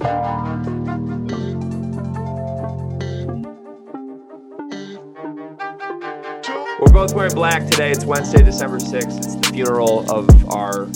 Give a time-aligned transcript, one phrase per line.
[0.00, 0.08] We're
[6.92, 7.92] both wearing black today.
[7.92, 9.16] It's Wednesday, December 6th.
[9.18, 10.86] It's the funeral of our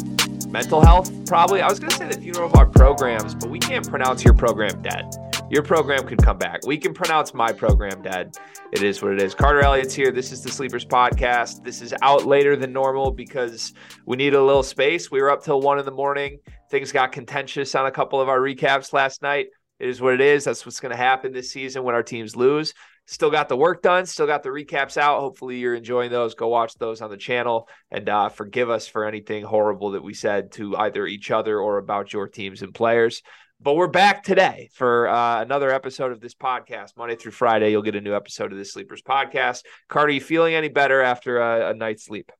[0.48, 1.62] mental health, probably.
[1.62, 4.34] I was going to say the funeral of our programs, but we can't pronounce your
[4.34, 5.10] program dead.
[5.48, 6.66] Your program could come back.
[6.66, 8.36] We can pronounce my program dead.
[8.72, 9.34] It is what it is.
[9.34, 10.12] Carter Elliott's here.
[10.12, 11.64] This is the Sleepers Podcast.
[11.64, 13.72] This is out later than normal because
[14.04, 15.10] we need a little space.
[15.10, 16.38] We were up till one in the morning.
[16.70, 19.48] Things got contentious on a couple of our recaps last night.
[19.80, 20.44] It is what it is.
[20.44, 22.74] That's what's going to happen this season when our teams lose.
[23.06, 24.06] Still got the work done.
[24.06, 25.20] Still got the recaps out.
[25.20, 26.34] Hopefully, you're enjoying those.
[26.34, 30.14] Go watch those on the channel and uh, forgive us for anything horrible that we
[30.14, 33.22] said to either each other or about your teams and players.
[33.62, 36.96] But we're back today for uh, another episode of this podcast.
[36.96, 39.64] Monday through Friday, you'll get a new episode of the Sleepers podcast.
[39.88, 42.30] Carter, you feeling any better after a, a night's sleep?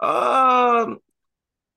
[0.00, 0.98] Um,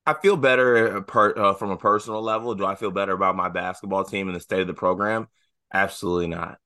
[0.09, 2.55] I feel better per, uh, from a personal level.
[2.55, 5.27] Do I feel better about my basketball team and the state of the program?
[5.71, 6.57] Absolutely not.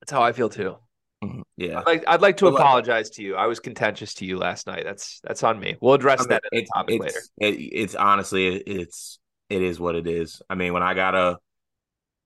[0.00, 0.76] That's how I feel too.
[1.24, 1.40] Mm-hmm.
[1.56, 3.34] Yeah, I'd like, I'd like to apologize to you.
[3.34, 4.84] I was contentious to you last night.
[4.84, 5.76] That's that's on me.
[5.80, 7.20] We'll address I mean, that in topic it's, later.
[7.38, 10.40] It, it's honestly, it's it is what it is.
[10.48, 11.38] I mean, when I gotta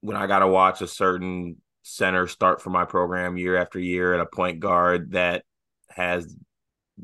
[0.01, 4.21] when I gotta watch a certain center start for my program year after year and
[4.21, 5.45] a point guard that
[5.89, 6.37] has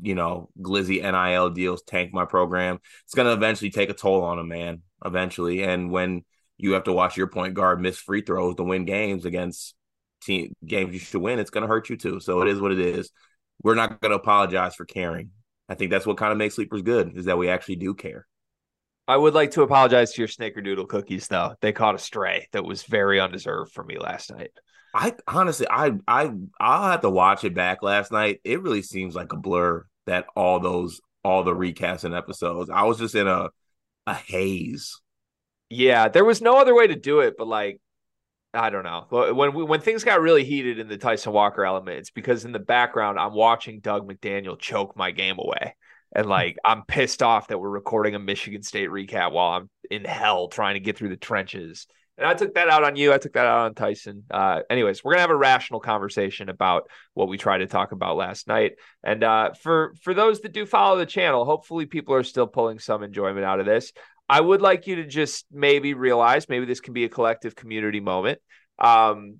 [0.01, 4.23] you know glizzy nil deals tank my program it's going to eventually take a toll
[4.23, 5.63] on a man eventually.
[5.63, 6.23] And when
[6.57, 9.75] you have to watch your point guard miss free throws to win games against
[10.21, 12.19] team games you should win it's going to hurt you too.
[12.19, 13.11] So it is what it is.
[13.63, 15.31] We're not going to apologize for caring.
[15.69, 18.27] I think that's what kind of makes sleepers good is that we actually do care.
[19.07, 21.55] I would like to apologize to your snickerdoodle cookies, though.
[21.61, 24.51] They caught a stray that was very undeserved for me last night.
[24.97, 28.41] I honestly, I, I, I'll have to watch it back last night.
[28.43, 32.71] It really seems like a blur that all those, all the recasting episodes.
[32.71, 33.49] I was just in a,
[34.07, 34.99] a haze.
[35.69, 37.79] Yeah, there was no other way to do it, but like,
[38.55, 39.05] I don't know.
[39.35, 42.51] When we, when things got really heated in the Tyson Walker element, it's because in
[42.51, 45.75] the background I'm watching Dug McDaniel choke my game away.
[46.15, 50.05] And like I'm pissed off that we're recording a Michigan State recap while I'm in
[50.05, 51.85] hell trying to get through the trenches.
[52.17, 53.13] And I took that out on you.
[53.13, 54.23] I took that out on Tyson.
[54.31, 58.17] Uh, anyways, we're gonna have a rational conversation about what we tried to talk about
[58.17, 58.73] last night.
[59.03, 62.79] And uh, for for those that do follow the channel, hopefully people are still pulling
[62.79, 63.91] some enjoyment out of this.
[64.29, 67.99] I would like you to just maybe realize maybe this can be a collective community
[67.99, 68.39] moment.
[68.79, 69.37] Um,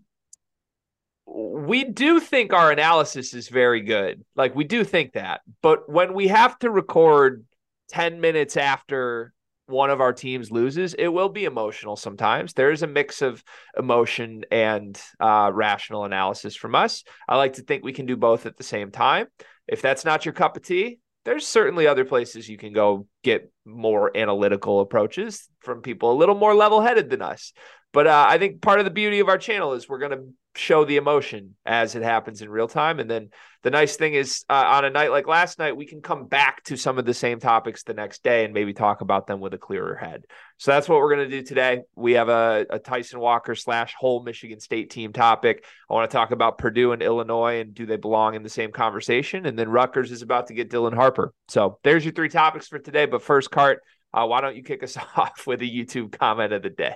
[1.26, 4.24] we do think our analysis is very good.
[4.36, 5.42] Like we do think that.
[5.62, 7.44] But when we have to record
[7.90, 9.34] 10 minutes after
[9.68, 12.54] one of our teams loses, it will be emotional sometimes.
[12.54, 13.44] There is a mix of
[13.78, 17.04] emotion and uh, rational analysis from us.
[17.28, 19.28] I like to think we can do both at the same time.
[19.68, 23.52] If that's not your cup of tea, there's certainly other places you can go get
[23.66, 27.52] more analytical approaches from people a little more level headed than us.
[27.92, 30.28] But uh, I think part of the beauty of our channel is we're going to
[30.56, 33.00] show the emotion as it happens in real time.
[33.00, 33.30] And then
[33.64, 36.64] the nice thing is, uh, on a night like last night, we can come back
[36.66, 39.54] to some of the same topics the next day and maybe talk about them with
[39.54, 40.24] a clearer head.
[40.58, 41.82] So that's what we're going to do today.
[41.96, 45.66] We have a, a Tyson Walker slash whole Michigan State team topic.
[45.90, 48.72] I want to talk about Purdue and Illinois and do they belong in the same
[48.72, 49.46] conversation?
[49.46, 51.34] And then Rutgers is about to get Dylan Harper.
[51.48, 53.06] So there's your three topics for today.
[53.06, 53.82] But first, Cart,
[54.14, 56.96] uh, why don't you kick us off with a YouTube comment of the day?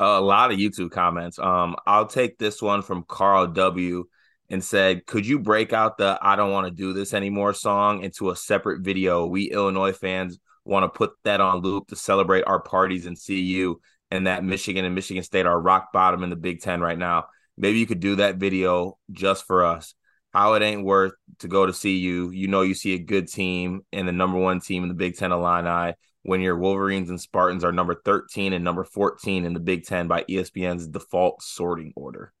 [0.00, 1.38] a lot of YouTube comments.
[1.38, 4.04] Um, I'll take this one from Carl W.
[4.50, 8.02] and said, "Could you break out the I don't want to do this anymore song
[8.02, 9.26] into a separate video?
[9.26, 13.40] We Illinois fans want to put that on loop to celebrate our parties and see
[13.40, 16.98] you and that Michigan and Michigan State are rock bottom in the Big Ten right
[16.98, 17.26] now.
[17.56, 19.94] Maybe you could do that video just for us."
[20.34, 22.30] How it ain't worth to go to see you.
[22.30, 25.16] You know, you see a good team and the number one team in the Big
[25.16, 29.60] Ten Illini when your Wolverines and Spartans are number 13 and number 14 in the
[29.60, 32.32] Big Ten by ESPN's default sorting order.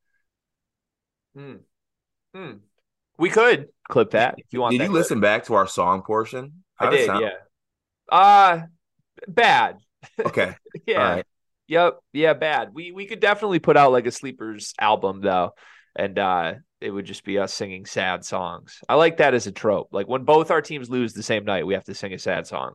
[1.36, 1.56] Hmm.
[2.34, 2.52] Hmm.
[3.16, 4.76] We could clip that if you want.
[4.76, 6.64] Did you listen back to our song portion?
[6.74, 7.06] How I did.
[7.06, 7.30] Yeah.
[8.08, 8.60] Uh
[9.28, 9.78] bad.
[10.18, 10.54] Okay.
[10.86, 11.22] yeah.
[11.68, 11.98] Yep.
[12.12, 12.34] Yeah.
[12.34, 12.70] Bad.
[12.72, 15.52] We we could definitely put out like a sleepers album though,
[15.96, 18.80] and uh it would just be us singing sad songs.
[18.88, 19.88] I like that as a trope.
[19.90, 22.46] Like when both our teams lose the same night, we have to sing a sad
[22.46, 22.74] song.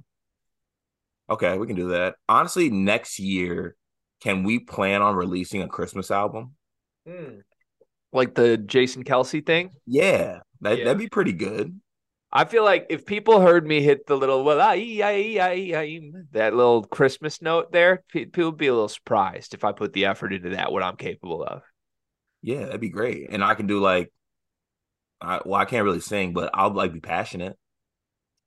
[1.29, 2.15] Okay, we can do that.
[2.27, 3.75] Honestly, next year,
[4.21, 6.55] can we plan on releasing a Christmas album?
[7.07, 7.41] Hmm.
[8.11, 9.69] Like the Jason Kelce thing?
[9.85, 10.85] Yeah, that, yeah.
[10.85, 11.79] that'd be pretty good.
[12.31, 16.01] I feel like if people heard me hit the little well, I, I, I, I,
[16.31, 20.05] that little Christmas note there, people would be a little surprised if I put the
[20.05, 20.71] effort into that.
[20.71, 21.61] What I'm capable of.
[22.41, 24.11] Yeah, that'd be great, and I can do like,
[25.21, 27.57] I, well, I can't really sing, but I'll like be passionate.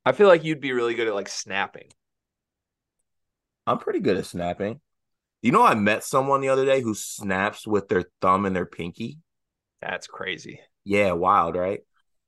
[0.04, 1.88] I feel like you'd be really good at like snapping.
[3.66, 4.80] I'm pretty good at snapping.
[5.42, 8.66] You know, I met someone the other day who snaps with their thumb and their
[8.66, 9.18] pinky.
[9.80, 10.60] That's crazy.
[10.84, 11.80] Yeah, wild, right?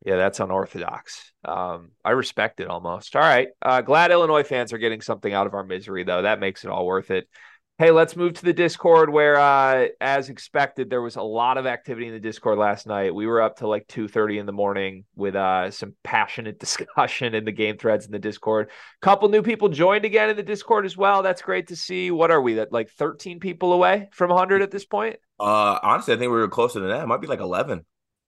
[0.04, 1.32] Yeah, that's unorthodox.
[1.44, 3.16] Um, I respect it almost.
[3.16, 3.48] All right.
[3.62, 6.22] Uh, glad Illinois fans are getting something out of our misery, though.
[6.22, 7.26] That makes it all worth it.
[7.76, 11.66] Hey, let's move to the Discord where, uh, as expected, there was a lot of
[11.66, 13.12] activity in the Discord last night.
[13.12, 17.34] We were up to like two thirty in the morning with uh, some passionate discussion
[17.34, 18.70] in the game threads in the Discord.
[19.02, 21.24] Couple new people joined again in the Discord as well.
[21.24, 22.12] That's great to see.
[22.12, 22.54] What are we?
[22.54, 25.16] That like thirteen people away from hundred at this point?
[25.40, 27.02] Uh, honestly, I think we were closer than that.
[27.02, 27.84] It might be like eleven.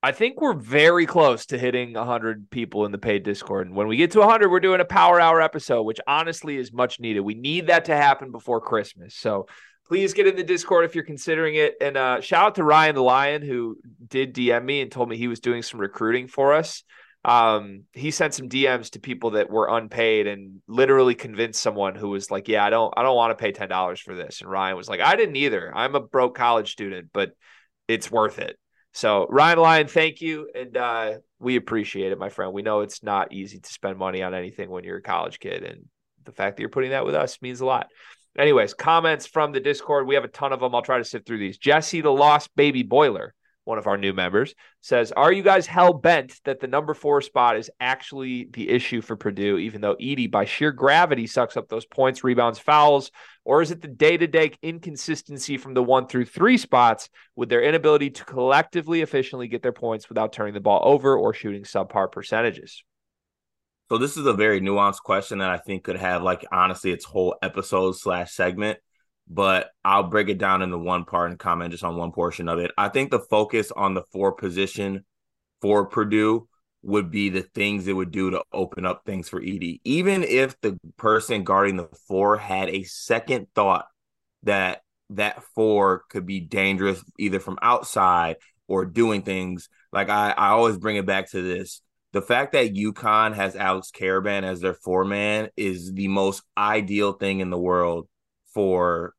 [0.07, 3.67] I think we're very close to hitting 100 people in the paid Discord.
[3.67, 6.71] And when we get to 100, we're doing a power hour episode, which honestly is
[6.71, 7.19] much needed.
[7.19, 9.15] We need that to happen before Christmas.
[9.15, 9.47] So
[9.85, 11.75] please get in the Discord if you're considering it.
[11.81, 15.17] And uh, shout out to Ryan the Lion, who did DM me and told me
[15.17, 16.85] he was doing some recruiting for us.
[17.25, 22.07] Um, he sent some DMs to people that were unpaid and literally convinced someone who
[22.07, 24.49] was like, "Yeah, I don't, I don't want to pay ten dollars for this." And
[24.49, 25.69] Ryan was like, "I didn't either.
[25.75, 27.31] I'm a broke college student, but
[27.89, 28.57] it's worth it."
[28.93, 32.53] So Ryan Lyon, thank you, and uh, we appreciate it, my friend.
[32.53, 35.63] We know it's not easy to spend money on anything when you're a college kid,
[35.63, 35.85] and
[36.25, 37.87] the fact that you're putting that with us means a lot.
[38.37, 40.07] Anyways, comments from the Discord.
[40.07, 40.73] We have a ton of them.
[40.73, 41.57] I'll try to sift through these.
[41.57, 43.33] Jesse, the lost baby boiler,
[43.67, 47.21] one of our new members, says, Are you guys hell bent that the number four
[47.21, 51.67] spot is actually the issue for Purdue, even though Edey, by sheer gravity, sucks up
[51.67, 53.11] those points, rebounds, fouls?
[53.43, 57.49] Or is it the day to day inconsistency from the one through three spots with
[57.49, 61.63] their inability to collectively efficiently get their points without turning the ball over or shooting
[61.63, 62.83] subpar percentages?
[63.89, 67.05] So this is a very nuanced question that I think could have like honestly its
[67.05, 68.79] whole episode slash segment
[69.29, 72.59] but I'll break it down into one part and comment just on one portion of
[72.59, 72.71] it.
[72.77, 75.05] I think the focus on the four position
[75.61, 76.47] for Purdue
[76.83, 79.81] would be the things it would do to open up things for Edey.
[79.83, 83.87] Even if the person guarding the four had a second thought
[84.43, 88.37] that that four could be dangerous either from outside
[88.67, 91.81] or doing things, like I, I always bring it back to this.
[92.13, 97.13] The fact that UConn has Alex Karaban as their four man is the most ideal
[97.13, 98.07] thing in the world
[98.53, 99.13] for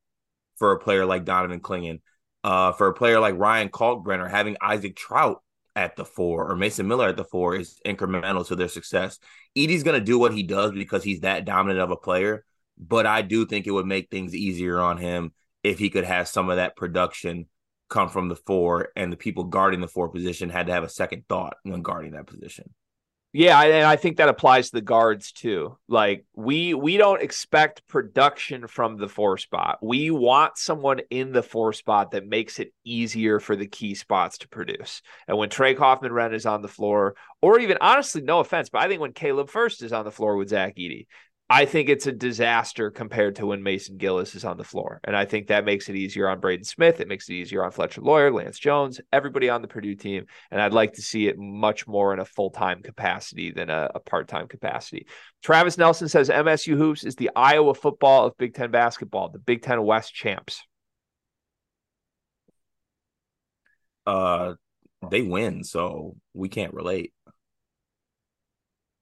[0.58, 2.00] for a player like Donovan Clingan.
[2.44, 5.38] Uh, for a player like Ryan Kalkbrenner, having Isaac Traudt
[5.74, 9.18] at the four or Mason Miller at the four is incremental to their success.
[9.56, 12.44] Edey's going to do what he does because he's that dominant of a player,
[12.78, 15.32] but I do think it would make things easier on him
[15.62, 17.46] if he could have some of that production
[17.88, 20.88] come from the four and the people guarding the four position had to have a
[20.88, 22.74] second thought when guarding that position.
[23.34, 25.76] Yeah, and I think that applies to the guards too.
[25.86, 29.78] Like we we don't expect production from the four spot.
[29.82, 34.38] We want someone in the four spot that makes it easier for the key spots
[34.38, 35.02] to produce.
[35.28, 38.82] And when Trey Kaufman Renn is on the floor, or even honestly, no offense, but
[38.82, 41.06] I think when Caleb Furst is on the floor with Zach Edey,
[41.50, 45.00] I think it's a disaster compared to when Mason Gillis is on the floor.
[45.04, 47.00] And I think that makes it easier on Braden Smith.
[47.00, 50.26] It makes it easier on Fletcher Loyer, Lance Jones, everybody on the Purdue team.
[50.50, 53.90] And I'd like to see it much more in a full time capacity than a,
[53.94, 55.06] a part time capacity.
[55.42, 59.62] Travis Nelson says MSU Hoops is the Iowa football of Big Ten basketball, the Big
[59.62, 60.62] Ten West champs.
[64.04, 64.54] Uh,
[65.10, 67.14] they win, so we can't relate.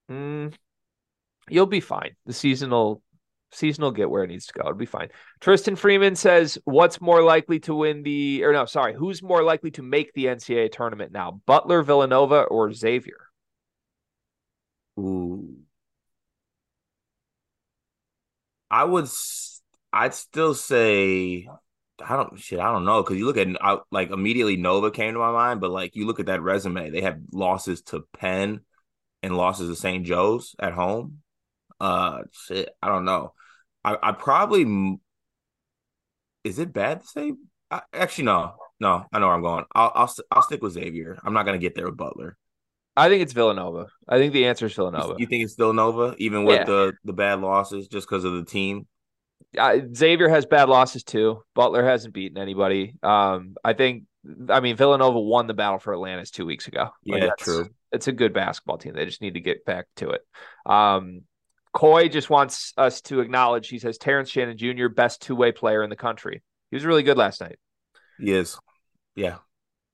[0.08, 0.54] Mm,
[1.48, 2.16] you'll be fine.
[2.26, 3.02] The seasonal
[3.52, 4.62] season will get where it needs to go.
[4.62, 5.08] It'll be fine.
[5.40, 9.70] Tristan Freeman says, "What's more likely to win the or no, sorry, who's more likely
[9.72, 11.40] to make the NCAA tournament now?
[11.46, 13.18] Butler, Villanova, or Xavier?"
[14.98, 15.56] Ooh,
[18.70, 19.08] I would.
[19.92, 21.48] I'd still say.
[21.98, 22.58] I don't shit.
[22.58, 25.60] I don't know because you look at I, like immediately Nova came to my mind,
[25.60, 28.60] but like you look at that resume, they have losses to Penn
[29.22, 30.04] and losses to St.
[30.04, 31.22] Joe's at home.
[31.80, 33.32] Uh, shit, I don't know.
[33.84, 34.98] I, I probably
[36.44, 37.32] is it bad to say?
[37.70, 39.04] I, actually, no, no.
[39.12, 39.64] I know where I'm going.
[39.74, 41.18] I'll, I'll I'll stick with Xavier.
[41.24, 42.36] I'm not gonna get there with Butler.
[42.96, 43.86] I think it's Villanova.
[44.08, 45.16] I think the answer is Villanova.
[45.18, 46.64] You think it's Villanova, even with yeah.
[46.64, 48.86] the the bad losses, just because of the team?
[49.58, 51.42] Uh, Xavier has bad losses too.
[51.54, 52.94] Butler hasn't beaten anybody.
[53.02, 54.04] Um, I think.
[54.48, 56.90] I mean, Villanova won the battle for Atlantis two weeks ago.
[57.04, 57.68] Yeah, like true.
[57.92, 58.94] It's a good basketball team.
[58.94, 60.22] They just need to get back to it.
[60.64, 61.22] Um,
[61.76, 63.68] Coy just wants us to acknowledge.
[63.68, 64.88] He says Terrence Shannon Jr.
[64.88, 66.42] best two way player in the country.
[66.70, 67.58] He was really good last night.
[68.18, 68.58] He is.
[69.14, 69.36] Yeah.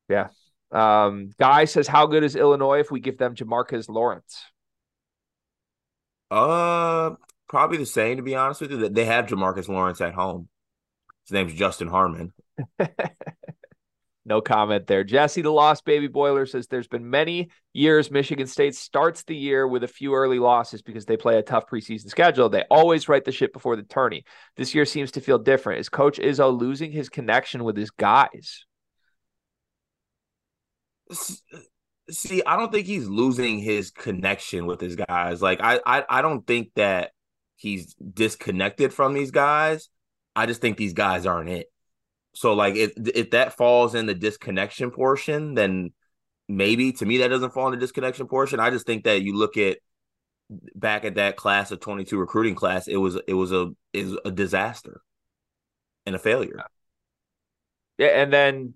[0.08, 0.28] Yeah.
[0.70, 4.44] Um, Guy says, "How good is Illinois if we give them Jamarques Lawrence?"
[6.30, 7.16] Uh,
[7.48, 8.18] probably the same.
[8.18, 10.48] To be honest with you, they have Jamarques Lawrence at home.
[11.26, 12.32] His name's Justin Harmon.
[14.24, 15.02] no, comment there.
[15.02, 19.66] Jesse, the Lost Baby Boiler, says there's been many years Michigan State starts the year
[19.66, 22.48] with a few early losses because they play a tough preseason schedule.
[22.48, 24.24] They always write the shit before the tourney.
[24.56, 25.80] This year seems to feel different.
[25.80, 28.64] Is Coach Izzo losing his connection with his guys?
[32.08, 35.42] See, I don't think he's losing his connection with his guys.
[35.42, 37.10] Like, I, I, I don't think that
[37.56, 39.88] he's disconnected from these guys.
[40.36, 41.71] I just think these guys aren't it.
[42.34, 45.92] So like if if that falls in the disconnection portion, then
[46.48, 48.60] maybe to me that doesn't fall in the disconnection portion.
[48.60, 49.78] I just think that you look at
[50.74, 54.30] back at that class of 22 recruiting class, it was it was a is a
[54.30, 55.02] disaster
[56.06, 56.62] and a failure.
[57.98, 58.74] Yeah, and then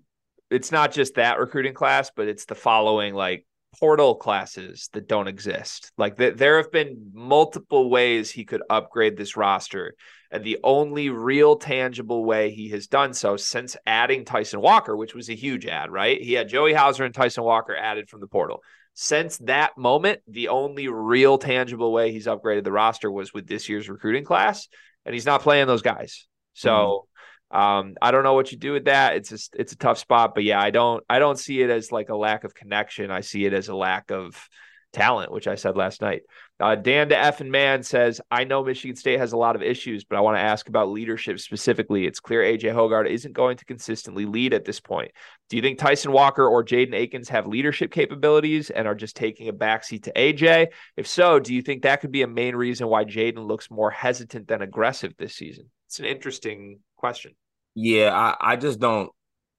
[0.49, 3.45] it's not just that recruiting class, but it's the following like
[3.79, 5.91] portal classes that don't exist.
[5.97, 9.95] Like th- there have been multiple ways he could upgrade this roster.
[10.29, 15.15] And the only real tangible way he has done so since adding Tyson Walker, which
[15.15, 16.21] was a huge ad, right?
[16.21, 18.61] He had Joey Hauser and Tyson Walker added from the portal.
[18.93, 23.69] Since that moment, the only real tangible way he's upgraded the roster was with this
[23.69, 24.67] year's recruiting class,
[25.05, 26.27] and he's not playing those guys.
[26.53, 27.16] So mm-hmm.
[27.51, 29.15] Um, I don't know what you do with that.
[29.15, 31.91] It's just it's a tough spot, but yeah, I don't I don't see it as
[31.91, 33.11] like a lack of connection.
[33.11, 34.49] I see it as a lack of
[34.93, 36.23] talent, which I said last night.
[36.59, 39.61] Uh, Dan to F and Man says, I know Michigan State has a lot of
[39.61, 42.05] issues, but I want to ask about leadership specifically.
[42.05, 45.11] It's clear AJ Hoggard isn't going to consistently lead at this point.
[45.49, 49.49] Do you think Tyson Walker or Jaden Akins have leadership capabilities and are just taking
[49.49, 50.67] a backseat to AJ?
[50.95, 53.91] If so, do you think that could be a main reason why Jaden looks more
[53.91, 55.69] hesitant than aggressive this season?
[55.85, 57.33] It's an interesting question.
[57.75, 59.11] Yeah, I, I just don't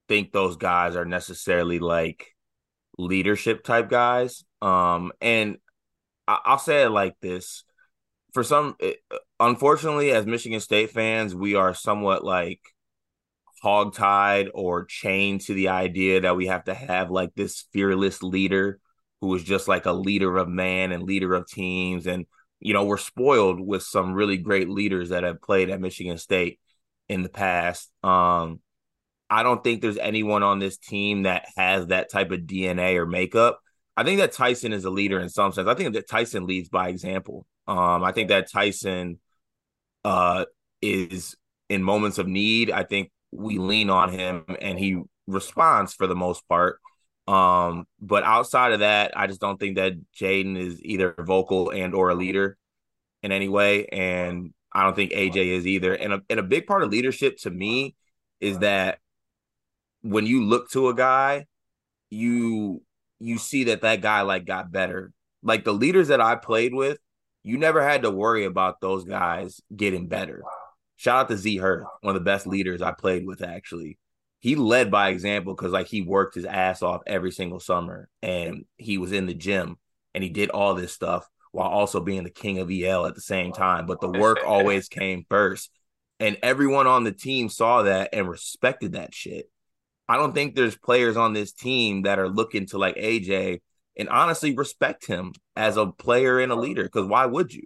[0.08, 2.26] think those guys are necessarily like
[2.98, 4.44] leadership type guys.
[4.60, 5.58] Um, and
[6.26, 7.64] I- will say it like this:
[8.34, 8.76] for some,
[9.40, 12.60] unfortunately, as Michigan State fans, we are somewhat like
[13.62, 18.78] hogtied or chained to the idea that we have to have like this fearless leader
[19.20, 22.26] who is just like a leader of man and leader of teams and
[22.60, 26.60] you know we're spoiled with some really great leaders that have played at Michigan State
[27.08, 28.60] in the past um
[29.30, 33.06] I don't think there's anyone on this team that has that type of DNA or
[33.06, 33.60] makeup.
[33.96, 35.68] I think that Tyson is a leader in some sense.
[35.68, 37.46] I think that Tyson leads by example.
[37.66, 39.18] Um, I think that Tyson
[40.04, 40.46] uh,
[40.80, 41.36] is
[41.68, 42.70] in moments of need.
[42.70, 46.78] I think we lean on him and he responds for the most part.
[47.26, 51.94] Um, but outside of that, I just don't think that Jaden is either vocal and
[51.94, 52.56] or a leader
[53.22, 53.84] in any way.
[53.86, 55.92] And I don't think AJ is either.
[55.92, 57.96] And a, and a big part of leadership to me
[58.40, 59.00] is that
[60.02, 61.46] when you look to a guy,
[62.10, 62.80] you
[63.18, 65.12] you see that that guy like got better.
[65.42, 66.98] Like the leaders that I played with,
[67.42, 70.44] you never had to worry about those guys getting better.
[70.94, 73.98] Shout out to Z Hurt, one of the best leaders I played with actually.
[74.38, 78.64] He led by example because like he worked his ass off every single summer and
[78.76, 79.76] he was in the gym
[80.14, 83.20] and he did all this stuff while also being the king of EL at the
[83.20, 83.86] same time.
[83.86, 85.70] But the work always came first.
[86.20, 89.50] And everyone on the team saw that and respected that shit.
[90.08, 93.60] I don't think there's players on this team that are looking to like AJ
[93.96, 96.84] and honestly respect him as a player and a leader.
[96.84, 97.64] Because why would you?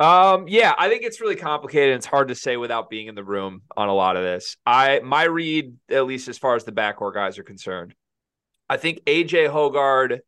[0.00, 1.94] Um, yeah, I think it's really complicated.
[1.94, 4.56] It's hard to say without being in the room on a lot of this.
[4.66, 7.94] I my read, at least as far as the backcourt guys are concerned,
[8.68, 10.20] I think AJ Hoggard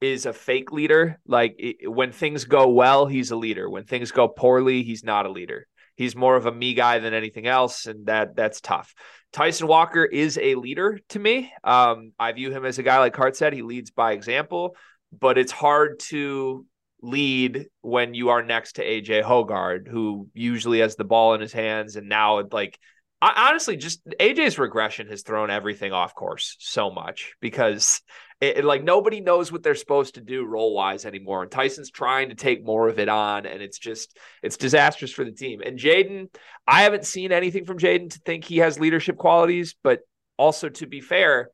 [0.00, 1.18] is a fake leader.
[1.26, 3.68] Like it, when things go well, he's a leader.
[3.68, 5.66] When things go poorly, he's not a leader.
[5.96, 8.94] He's more of a me guy than anything else, and that that's tough.
[9.32, 11.52] Tyson Walker is a leader to me.
[11.64, 14.76] Um, I view him as a guy like Hart said, he leads by example,
[15.18, 16.66] but it's hard to
[17.02, 21.52] lead when you are next to AJ Hoggard, who usually has the ball in his
[21.52, 21.96] hands.
[21.96, 22.78] And now, like,
[23.20, 28.02] I, honestly, just AJ's regression has thrown everything off course so much because
[28.40, 31.42] it, it, like nobody knows what they're supposed to do role wise anymore.
[31.42, 35.24] And Tyson's trying to take more of it on, and it's just it's disastrous for
[35.24, 35.62] the team.
[35.64, 36.28] And Jaden,
[36.66, 40.00] I haven't seen anything from Jaden to think he has leadership qualities, but
[40.36, 41.50] also to be fair,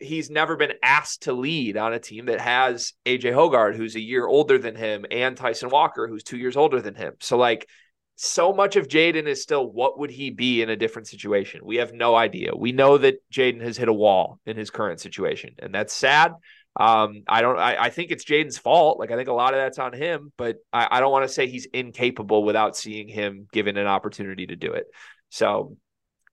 [0.00, 4.00] he's never been asked to lead on a team that has AJ Hoggard, who's a
[4.00, 7.14] year older than him, and Tyson Walker, who's two years older than him.
[7.20, 7.68] So like
[8.16, 11.60] so much of Jaden is still what would he be in a different situation?
[11.64, 12.52] We have no idea.
[12.56, 16.32] We know that Jaden has hit a wall in his current situation, and that's sad.
[16.78, 18.98] Um, I don't I, I think it's Jaden's fault.
[18.98, 21.32] Like I think a lot of that's on him, but I, I don't want to
[21.32, 24.86] say he's incapable without seeing him given an opportunity to do it.
[25.30, 25.76] So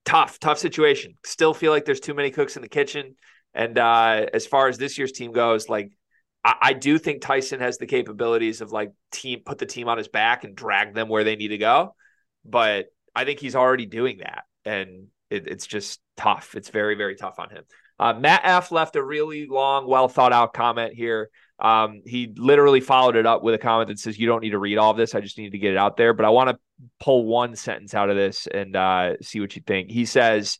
[0.04, 1.16] tough, tough situation.
[1.24, 3.16] Still feel like there's too many cooks in the kitchen.
[3.54, 5.92] And uh, as far as this year's team goes, like
[6.44, 9.98] I, I do think Tyson has the capabilities of like team put the team on
[9.98, 11.94] his back and drag them where they need to go.
[12.44, 14.44] But I think he's already doing that.
[14.64, 16.54] And it, it's just tough.
[16.54, 17.64] It's very, very tough on him.
[17.98, 21.30] Uh, Matt F left a really long, well thought out comment here.
[21.58, 24.58] Um, he literally followed it up with a comment that says, "You don't need to
[24.58, 25.14] read all of this.
[25.14, 26.58] I just need to get it out there." But I want to
[26.98, 29.90] pull one sentence out of this and uh, see what you think.
[29.90, 30.58] He says,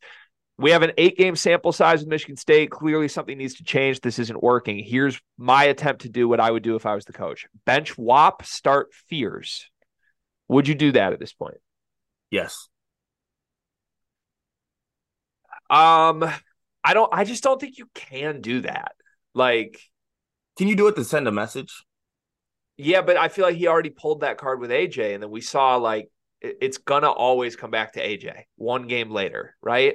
[0.62, 2.70] "We have an eight-game sample size with Michigan State.
[2.70, 4.00] Clearly, something needs to change.
[4.00, 4.78] This isn't working.
[4.78, 7.98] Here's my attempt to do what I would do if I was the coach: bench
[7.98, 9.70] Whop, start Fears.
[10.48, 11.58] Would you do that at this point?"
[12.30, 12.68] Yes.
[15.68, 16.24] Um,
[16.84, 17.12] I don't.
[17.12, 18.92] I just don't think you can do that.
[19.34, 19.80] Like,
[20.56, 21.84] can you do it to send a message?
[22.76, 25.40] Yeah, but I feel like he already pulled that card with AJ, and then we
[25.40, 29.94] saw like it's gonna always come back to AJ one game later, right?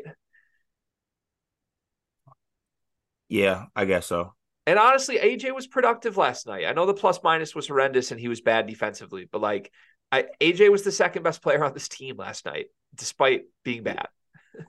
[3.29, 4.33] Yeah, I guess so.
[4.65, 6.65] And honestly, AJ was productive last night.
[6.65, 9.71] I know the plus minus was horrendous and he was bad defensively, but like
[10.11, 14.07] I, AJ was the second best player on this team last night, despite being bad.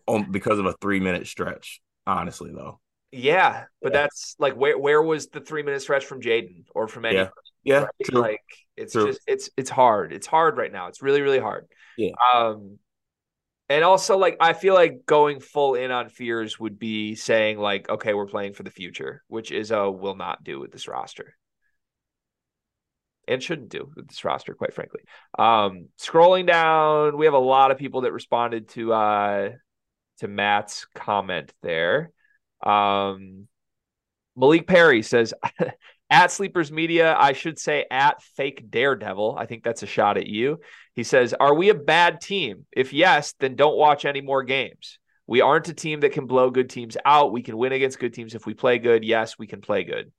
[0.09, 2.81] um, because of a three minute stretch, honestly, though.
[3.11, 4.03] Yeah, but yeah.
[4.03, 7.31] that's like where where was the three minute stretch from Jaden or from anyone?
[7.65, 8.12] Yeah, yeah right?
[8.12, 8.45] Like
[8.77, 9.07] it's true.
[9.07, 10.12] just it's it's hard.
[10.12, 10.88] It's hard right now.
[10.88, 11.67] It's really really hard.
[11.97, 12.12] Yeah.
[12.35, 12.79] Um,
[13.68, 17.88] and also like I feel like going full in on fears would be saying like,
[17.88, 21.37] okay, we're playing for the future, which Izzo will not do with this roster.
[23.26, 25.02] And shouldn't do with this roster, quite frankly.
[25.38, 29.50] Um, scrolling down, we have a lot of people that responded to uh
[30.20, 32.10] to Matt's comment there.
[32.64, 33.48] Um,
[34.37, 35.34] Malik Perry says,
[36.11, 39.37] at Sleepers Media, I should say at Fake Daredevil.
[39.38, 40.61] I think that's a shot at you.
[40.95, 42.67] He says, Are we a bad team?
[42.73, 44.99] If yes, then don't watch any more games.
[45.27, 47.33] We aren't a team that can blow good teams out.
[47.33, 49.05] We can win against good teams if we play good.
[49.05, 50.11] Yes, we can play good.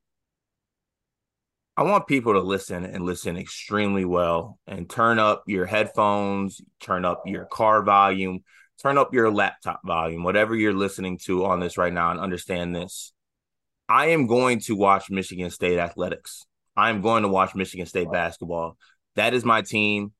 [1.75, 7.05] I want people to listen and listen extremely well and turn up your headphones, turn
[7.05, 8.43] up your car volume,
[8.81, 12.75] turn up your laptop volume, whatever you're listening to on this right now, and understand
[12.75, 13.13] this.
[13.89, 16.46] I am going to watch Michigan State athletics.
[16.77, 18.77] I am going to watch Michigan State basketball.
[19.15, 20.13] That is my team.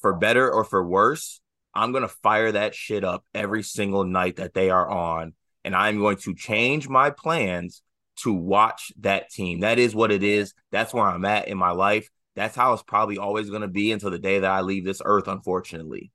[0.00, 1.40] For better or for worse,
[1.74, 5.34] I'm going to fire that shit up every single night that they are on.
[5.64, 7.82] And I'm going to change my plans
[8.22, 9.60] to watch that team.
[9.60, 10.52] That is what it is.
[10.72, 12.08] That's where I'm at in my life.
[12.34, 15.02] That's how it's probably always going to be until the day that I leave this
[15.04, 16.10] earth, unfortunately.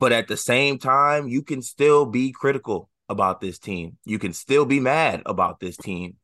[0.00, 3.98] But at the same time, you can still be critical about this team.
[4.04, 6.16] You can still be mad about this team.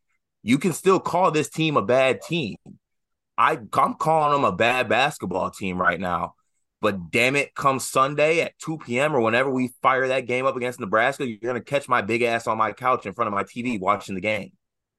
[0.42, 2.56] You can still call this team a bad team.
[3.38, 6.34] I, I'm calling them a bad basketball team right now.
[6.80, 9.14] But damn it, come Sunday at 2 p.m.
[9.14, 12.48] or whenever we fire that game up against Nebraska, you're gonna catch my big ass
[12.48, 14.50] on my couch in front of my TV watching the game.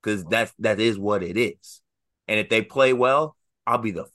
[0.01, 1.81] Because that's that is what it is.
[2.27, 3.35] And if they play well,
[3.67, 4.05] I'll be the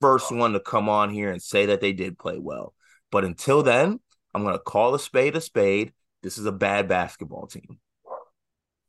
[0.00, 2.74] first one to come on here and say that they did play well.
[3.10, 4.00] But until then,
[4.34, 5.92] I'm going to call a spade a spade.
[6.22, 7.78] This is a bad basketball team.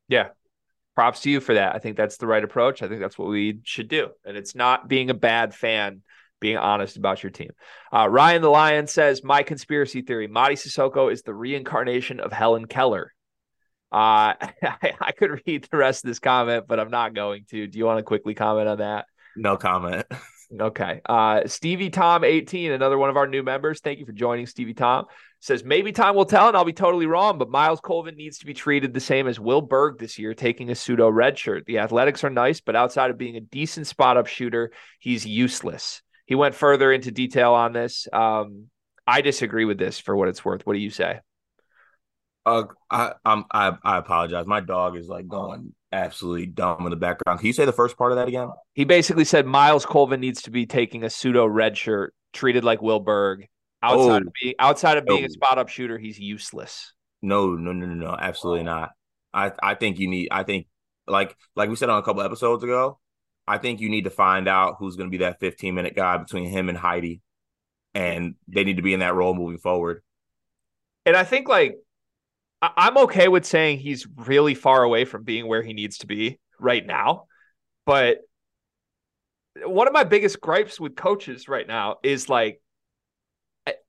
[0.08, 0.30] Yeah.
[0.96, 1.76] Props to you for that.
[1.76, 2.82] I think that's the right approach.
[2.82, 4.10] I think that's what we should do.
[4.26, 6.02] And it's not being a bad fan,
[6.42, 7.52] being honest about your team.
[7.94, 12.65] Uh, Ryan the Lion says, My conspiracy theory Mady Sissoko is the reincarnation of Helen
[12.65, 13.13] Keller.
[13.92, 17.68] Uh, I, I could read the rest of this comment, but I'm not going to.
[17.68, 19.06] Do you want to quickly comment on that?
[19.36, 20.06] No comment.
[20.60, 21.02] Okay.
[21.06, 23.82] Uh, Stevie Tom 18, another one of our new members.
[23.82, 25.06] Thank you for joining, Stevie Tom.
[25.41, 28.45] Says maybe time will tell, and I'll be totally wrong, but Myles Colvin needs to
[28.45, 31.65] be treated the same as Will Berg this year, taking a pseudo red shirt.
[31.65, 36.02] The athletics are nice, but outside of being a decent spot up shooter, he's useless.
[36.25, 38.08] He went further into detail on this.
[38.12, 38.65] Um,
[39.08, 40.67] I disagree with this for what it's worth.
[40.67, 41.21] What do you say?
[42.45, 44.45] Uh, I, I'm, I, I apologize.
[44.45, 47.39] My dog is like going absolutely dumb in the background.
[47.39, 48.49] Can you say the first part of that again?
[48.73, 52.82] He basically said Myles Colvin needs to be taking a pseudo red shirt, treated like
[52.82, 53.47] Will Berg.
[53.82, 55.28] Outside oh, of being outside of being no.
[55.28, 56.94] a spot up shooter, he's useless.
[57.22, 58.92] No, no, no, no, no, absolutely not.
[59.34, 60.30] I, I think you need.
[60.32, 60.68] I think
[61.08, 63.00] like like we said on a couple episodes ago.
[63.48, 66.18] I think you need to find out who's going to be that 15 minute guy
[66.18, 67.20] between him and Heide,
[67.96, 70.04] and they need to be in that role moving forward.
[71.06, 71.78] And I think like
[72.62, 76.39] I'm okay with saying he's really far away from being where he needs to be
[76.60, 77.26] right now.
[77.86, 78.20] But
[79.63, 82.62] one of my biggest gripes with coaches right now is like,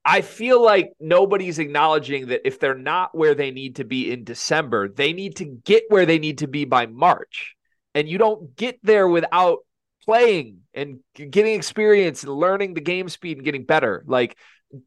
[0.05, 4.25] I feel like nobody's acknowledging that if they're not where they need to be in
[4.25, 7.55] December, they need to get where they need to be by March.
[7.95, 9.61] And you don't get there without
[10.05, 14.03] playing and getting experience and learning the game speed and getting better.
[14.07, 14.37] Like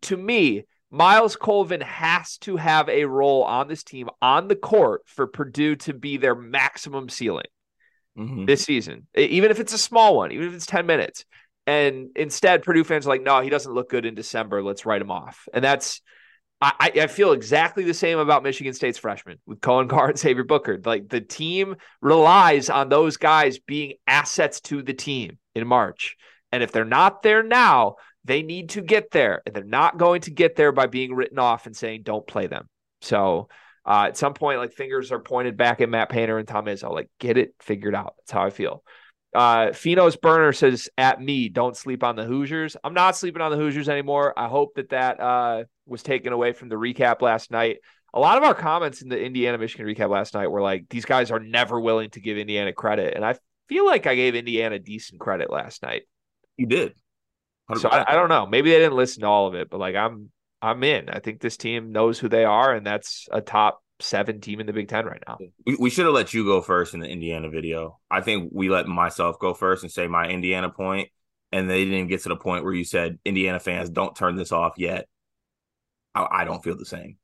[0.04, 5.02] to me, Myles Colvin has to have a role on this team on the court
[5.06, 7.48] for Purdue to be their maximum ceiling
[8.18, 8.46] mm-hmm.
[8.46, 11.26] this season, even if it's a small one, even if it's 10 minutes.
[11.66, 14.62] And instead, Purdue fans are like, no, he doesn't look good in December.
[14.62, 15.48] Let's write him off.
[15.54, 16.02] And that's,
[16.60, 20.44] I, I feel exactly the same about Michigan State's freshman with Coen Carr and Xavier
[20.44, 20.80] Booker.
[20.84, 26.16] Like the team relies on those guys being assets to the team in March.
[26.52, 27.96] And if they're not there now,
[28.26, 29.42] they need to get there.
[29.46, 32.48] And they're not going to get there by being written off and saying, don't play
[32.48, 32.70] them.
[33.02, 33.50] So
[33.86, 36.92] uh, at some point, like fingers are pointed back at Matt Painter and Tom Izzo.
[36.92, 38.16] Like, get it figured out.
[38.20, 38.84] That's how I feel.
[39.34, 42.78] Uh, Pheno's burner says at me, don't sleep on the Hoosiers.
[42.84, 44.34] I'm not sleeping on the Hoosiers anymore.
[44.38, 47.78] I hope that that uh, was taken away from the recap last night.
[48.14, 51.06] A lot of our comments in the Indiana Michigan recap last night were like, these
[51.06, 53.16] guys are never willing to give Indiana credit.
[53.16, 53.36] And I
[53.68, 56.04] feel like I gave Indiana decent credit last night.
[56.58, 56.94] You did.
[57.78, 58.46] So I, I, don't know.
[58.46, 60.30] Maybe they didn't listen to all of it, but like I'm
[60.62, 61.10] I'm in.
[61.10, 64.66] I think this team knows who they are, and that's a top seven team in
[64.66, 65.38] the Big Ten right now.
[65.66, 68.00] We, we should have let you go first in the Indiana video.
[68.10, 71.10] I think we let myself go first and say my Indiana point,
[71.52, 74.36] and they didn't even get to the point where you said Indiana fans don't turn
[74.36, 75.08] this off yet.
[76.16, 77.18] I, I don't feel the same.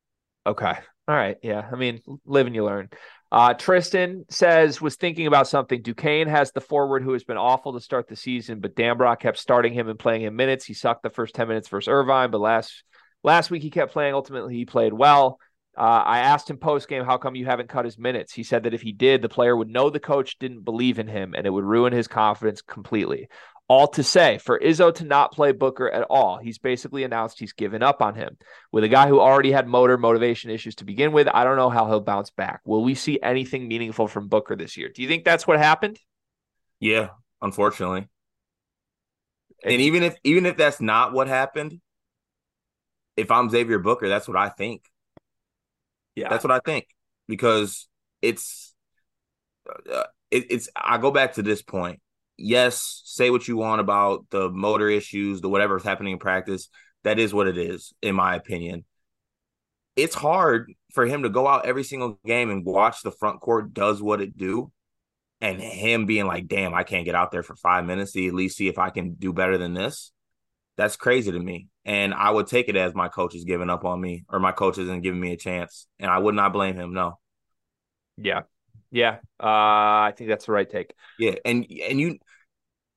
[0.45, 0.73] Okay.
[1.07, 1.37] All right.
[1.41, 1.67] Yeah.
[1.71, 2.89] I mean, live and you learn.
[3.31, 5.81] Uh, Tristan says was thinking about something.
[5.81, 9.37] Duquesne has the forward who has been awful to start the season, but Dambrot kept
[9.37, 10.65] starting him and playing him minutes.
[10.65, 12.83] He sucked the first ten minutes versus Irvine, but last
[13.23, 14.15] last week he kept playing.
[14.15, 15.39] Ultimately, he played well.
[15.79, 18.33] Uh, I asked him post game, how come you haven't cut his minutes?
[18.33, 21.07] He said that if he did, the player would know the coach didn't believe in
[21.07, 23.29] him and it would ruin his confidence completely.
[23.69, 27.53] All to say, for Izzo to not play Booker at all, he's basically announced he's
[27.53, 28.35] given up on him.
[28.73, 31.69] With a guy who already had motor motivation issues to begin with, I don't know
[31.69, 32.59] how he'll bounce back.
[32.65, 34.89] Will we see anything meaningful from Booker this year?
[34.93, 35.97] Do you think that's what happened?
[36.81, 37.09] Yeah,
[37.41, 38.09] unfortunately.
[39.63, 41.79] And even if even if that's not what happened,
[43.15, 44.83] if I'm Xavier Booker, that's what I think.
[46.19, 46.85] Yeah, that's what I think
[47.27, 47.87] because
[48.21, 48.73] it's
[49.69, 50.69] uh, it, it's.
[50.75, 52.01] I go back to this point.
[52.37, 56.69] Yes, say what you want about the motor issues, the whatever's happening in practice.
[57.03, 58.85] That is what it is, in my opinion.
[59.95, 63.73] It's hard for him to go out every single game and watch the front court
[63.73, 64.71] does what it do,
[65.41, 68.33] and him being like, "Damn, I can't get out there for five minutes to at
[68.33, 70.11] least see if I can do better than this."
[70.77, 71.67] That's crazy to me.
[71.89, 74.51] And I would take it as my coach is giving up on me or my
[74.51, 75.87] coach isn't giving me a chance.
[75.97, 76.93] And I would not blame him.
[76.93, 77.17] No.
[78.15, 78.41] Yeah.
[78.91, 79.15] Yeah.
[79.41, 80.93] Uh, I think that's the right take.
[81.17, 81.33] Yeah.
[81.43, 82.19] And, and you,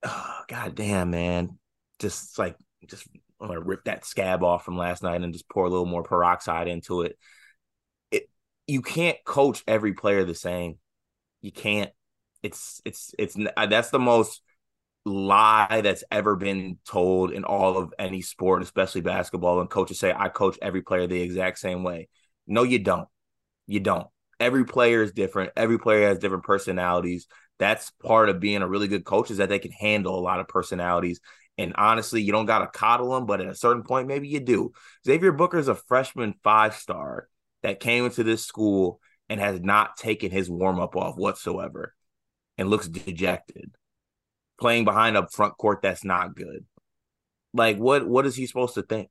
[0.03, 1.59] oh, God damn, man.
[2.01, 2.55] Just like,
[2.87, 3.09] just
[3.41, 6.03] I'm to rip that scab off from last night and just pour a little more
[6.03, 7.17] peroxide into it.
[8.11, 8.29] It,
[8.67, 10.79] you can't coach every player the same.
[11.41, 11.91] You can't.
[12.43, 14.43] It's, it's, it's, that's the most,
[15.05, 19.61] lie that's ever been told in all of any sport, especially basketball.
[19.61, 22.09] And coaches say, I coach every player the exact same way.
[22.47, 23.09] No, you don't.
[23.67, 24.07] You don't.
[24.39, 25.53] Every player is different.
[25.57, 27.27] Every player has different personalities.
[27.59, 30.41] That's part of being a really good coach is that they can handle a lot
[30.41, 31.21] of personalities.
[31.59, 34.41] And honestly, you don't got to coddle them, but at a certain point, maybe you
[34.41, 34.73] do.
[35.07, 37.29] Xavier Booker is a freshman five star
[37.63, 41.95] that came into this school and has not taken his warm up off whatsoever
[42.59, 43.77] and looks dejected
[44.63, 46.65] playing behind a front court that's not good.
[47.53, 49.11] Like what what is he supposed to think?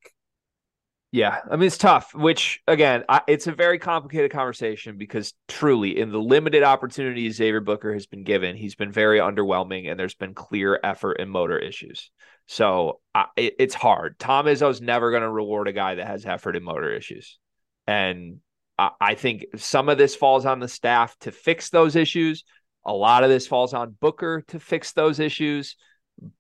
[1.12, 2.16] Yeah, I mean it's tough.
[2.16, 7.60] Which again, I, it's a very complicated conversation because truly, in the limited opportunities Xavier
[7.60, 11.60] Booker has been given, he's been very underwhelming, and there's been clear effort and motor
[11.60, 12.10] issues.
[12.48, 14.18] So I, it, it's hard.
[14.20, 17.38] Tom Izzo's never going to reward a guy that has effort and motor issues,
[17.86, 18.38] and
[18.80, 22.46] I, I think some of this falls on the staff to fix those issues.
[22.86, 25.76] A lot of this falls on Booker to fix those issues,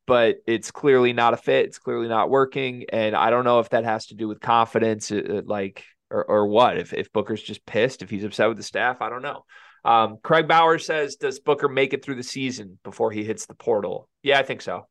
[0.07, 1.65] but it's clearly not a fit.
[1.65, 2.85] It's clearly not working.
[2.91, 6.23] And I don't know if that has to do with confidence, uh, uh, like, or,
[6.25, 6.77] or what.
[6.77, 9.45] If, if Booker's just pissed, if he's upset with the staff, I don't know.
[9.83, 13.55] Um, Craig Bauer says, Does Booker make it through the season before he hits the
[13.55, 14.09] portal?
[14.23, 14.87] Yeah, I think so.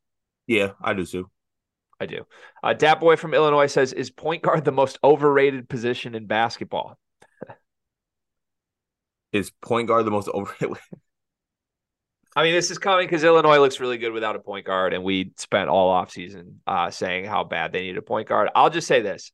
[0.47, 1.29] Yeah, I do too.
[1.99, 2.25] I do.
[2.63, 6.97] Uh, Dat Boy from Illinois says, Is point guard the most overrated position in basketball?
[9.31, 10.77] is point guard the most overrated?
[12.35, 15.03] I mean, this is coming because Illinois looks really good without a point guard, and
[15.03, 18.49] we spent all offseason uh, saying how bad they need a point guard.
[18.55, 19.31] I'll just say this.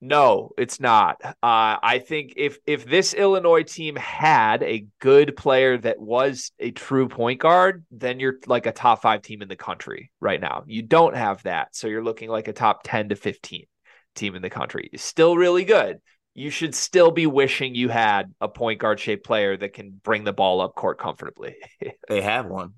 [0.00, 1.20] No, it's not.
[1.24, 6.70] Uh, I think if if this Illinois team had a good player that was a
[6.70, 10.62] true point guard, then you're like a top five team in the country right now.
[10.66, 13.66] You don't have that, so you're looking like a top ten to fifteen
[14.14, 14.90] team in the country.
[14.94, 15.98] Still really good,
[16.38, 20.22] you should still be wishing you had a point guard shaped player that can bring
[20.22, 21.56] the ball up court comfortably.
[22.08, 22.74] they have one.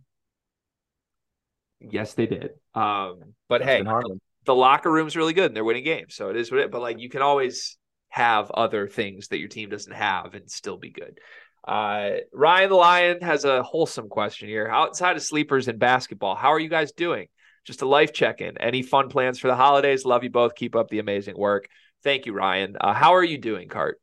[1.79, 2.53] Yes, they did.
[2.75, 3.83] Um, but hey,
[4.47, 6.15] the locker room's really good and they're winning games.
[6.15, 7.77] So it is what it but like you can always
[8.09, 11.19] have other things that your team doesn't have and still be good.
[11.69, 14.69] Uh, Ryan the Lion has a wholesome question here.
[14.69, 17.29] Outside of sleepers and basketball, how are you guys doing?
[17.67, 18.57] Just a life check in.
[18.57, 20.07] Any fun plans for the holidays?
[20.07, 20.55] Love you both.
[20.55, 21.69] Keep up the amazing work.
[22.03, 22.77] Thank you, Ryan.
[22.81, 24.01] Uh, how are you doing, Cart?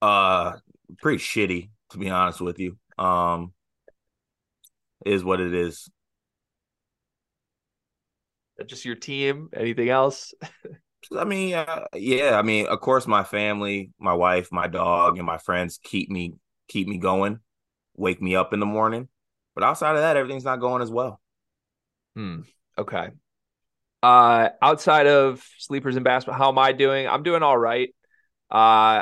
[0.00, 0.56] Uh,
[0.98, 2.76] pretty shitty to be honest with you.
[2.98, 3.52] Um,
[5.04, 5.90] is what it is.
[8.66, 9.48] Just your team?
[9.54, 10.34] Anything else?
[11.16, 12.38] I mean, uh, yeah.
[12.38, 16.34] I mean, of course, my family, my wife, my dog, and my friends keep me
[16.68, 17.40] keep me going,
[17.96, 19.08] wake me up in the morning.
[19.54, 21.20] But outside of that, everything's not going as well.
[22.14, 22.40] Hmm.
[22.76, 23.08] Okay.
[24.02, 27.06] Uh, outside of sleepers and basketball, how am I doing?
[27.06, 27.90] I'm doing all right.
[28.50, 28.54] Uh,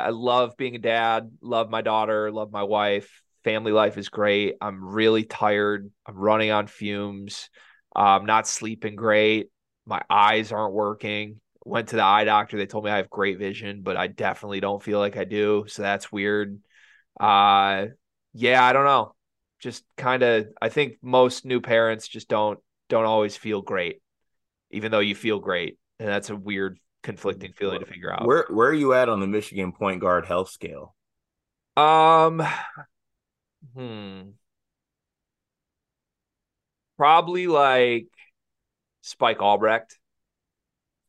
[0.05, 3.21] I love being a dad, love my daughter, love my wife.
[3.43, 4.55] Family life is great.
[4.61, 5.89] I'm really tired.
[6.05, 7.49] I'm running on fumes.
[7.95, 9.49] Uh, I'm not sleeping great.
[9.85, 11.39] My eyes aren't working.
[11.65, 12.57] Went to the eye doctor.
[12.57, 15.65] They told me I have great vision, but I definitely don't feel like I do.
[15.67, 16.59] So that's weird.
[17.19, 17.87] Uh,
[18.33, 19.15] yeah, I don't know.
[19.59, 22.59] Just kind of, I think most new parents just don't
[22.89, 24.01] don't always feel great,
[24.71, 28.25] even though you feel great, and that's a weird, conflicting feeling to figure out.
[28.25, 30.95] Where Where are you at on the Michigan point guard health scale?
[31.77, 32.45] Um,
[33.73, 34.21] hmm,
[36.97, 38.07] probably like
[39.01, 39.97] Spike Albrecht.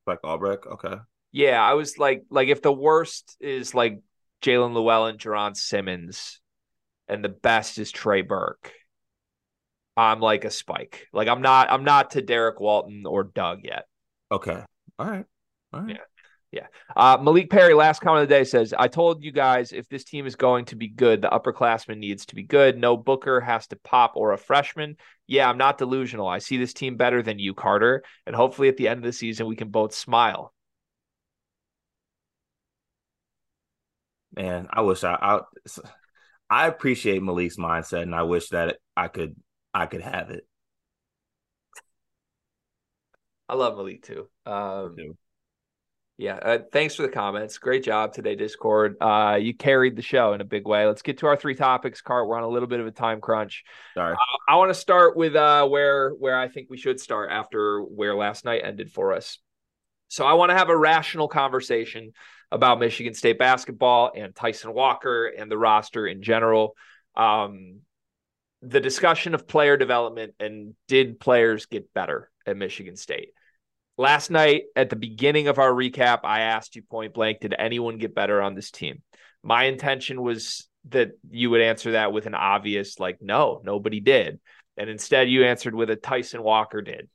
[0.04, 0.96] Spike Albrecht, okay.
[1.32, 4.00] Yeah, I was like, like if the worst is like
[4.42, 6.40] Jaelin Llewellyn, Jaaron Simmons,
[7.08, 8.72] and the best is Trey Burke.
[10.00, 11.08] I'm like a spike.
[11.12, 13.86] Like I'm not I'm not to Derrick Walton or Dug yet.
[14.32, 14.62] Okay.
[14.98, 15.24] All right.
[15.72, 15.90] All right.
[15.90, 16.04] Yeah.
[16.52, 16.66] Yeah.
[16.96, 20.02] Uh, Malik Perry, last comment of the day says, I told you guys if this
[20.02, 22.76] team is going to be good, the upperclassman needs to be good.
[22.76, 24.96] No Booker has to pop or a freshman.
[25.28, 26.26] Yeah, I'm not delusional.
[26.26, 28.02] I see this team better than you, Carter.
[28.26, 30.52] And hopefully at the end of the season, we can both smile.
[34.34, 35.40] Man, I wish I, I
[36.48, 39.36] I appreciate Malik's mindset, and I wish that I could
[39.72, 40.46] I could have it.
[43.48, 44.28] I love Malik too.
[44.46, 45.16] Um, too.
[46.20, 47.56] Yeah, uh, thanks for the comments.
[47.56, 48.96] Great job today, Discord.
[49.00, 50.86] Uh, you carried the show in a big way.
[50.86, 52.02] Let's get to our three topics.
[52.02, 53.64] Cart, we're on a little bit of a time crunch.
[53.94, 54.12] Sorry.
[54.12, 57.80] Uh, I want to start with uh, where where I think we should start after
[57.80, 59.38] where last night ended for us.
[60.08, 62.12] So I want to have a rational conversation
[62.52, 66.76] about Michigan State basketball and Tyson Walker and the roster in general.
[67.16, 67.80] Um,
[68.62, 73.30] the discussion of player development and did players get better at Michigan State?
[73.96, 77.98] Last night at the beginning of our recap, I asked you point blank, did anyone
[77.98, 79.02] get better on this team?
[79.42, 84.40] My intention was that you would answer that with an obvious, like, no, nobody did.
[84.76, 87.08] And instead, you answered with a Tyson Walker did.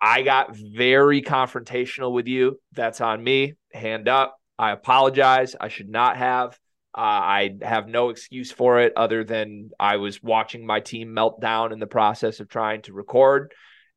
[0.00, 2.60] I got very confrontational with you.
[2.72, 3.54] That's on me.
[3.72, 4.38] Hand up.
[4.58, 5.56] I apologize.
[5.60, 6.58] I should not have.
[6.98, 11.40] Uh, I have no excuse for it other than I was watching my team melt
[11.40, 13.52] down in the process of trying to record.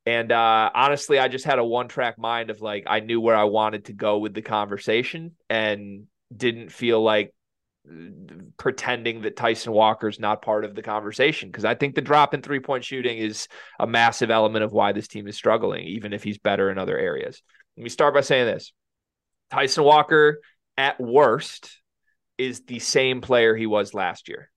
[0.05, 3.35] And uh, honestly, I just had a one track mind of like, I knew where
[3.35, 6.03] I wanted to go with the conversation and
[6.35, 7.33] didn't feel like
[8.57, 12.43] pretending that Tyson Walker's not part of the conversation because I think the drop in
[12.43, 13.47] three point shooting is
[13.79, 16.97] a massive element of why this team is struggling, even if he's better in other
[16.97, 17.41] areas.
[17.77, 18.71] Let me start by saying this
[19.49, 20.41] Tyson Walker,
[20.77, 21.80] at worst,
[22.41, 24.49] is the same player he was last year.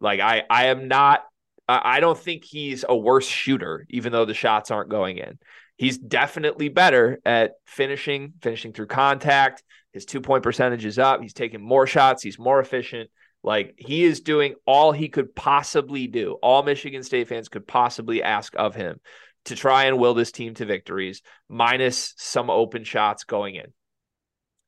[0.00, 1.22] Like I I am not
[1.68, 5.38] I don't think he's a worse shooter even though the shots aren't going in.
[5.76, 9.62] He's definitely better at finishing, finishing through contact.
[9.92, 11.20] His two-point percentage is up.
[11.22, 13.10] He's taking more shots, he's more efficient.
[13.42, 16.38] Like he is doing all he could possibly do.
[16.42, 19.00] All Michigan State fans could possibly ask of him
[19.46, 23.72] to try and will this team to victories minus some open shots going in.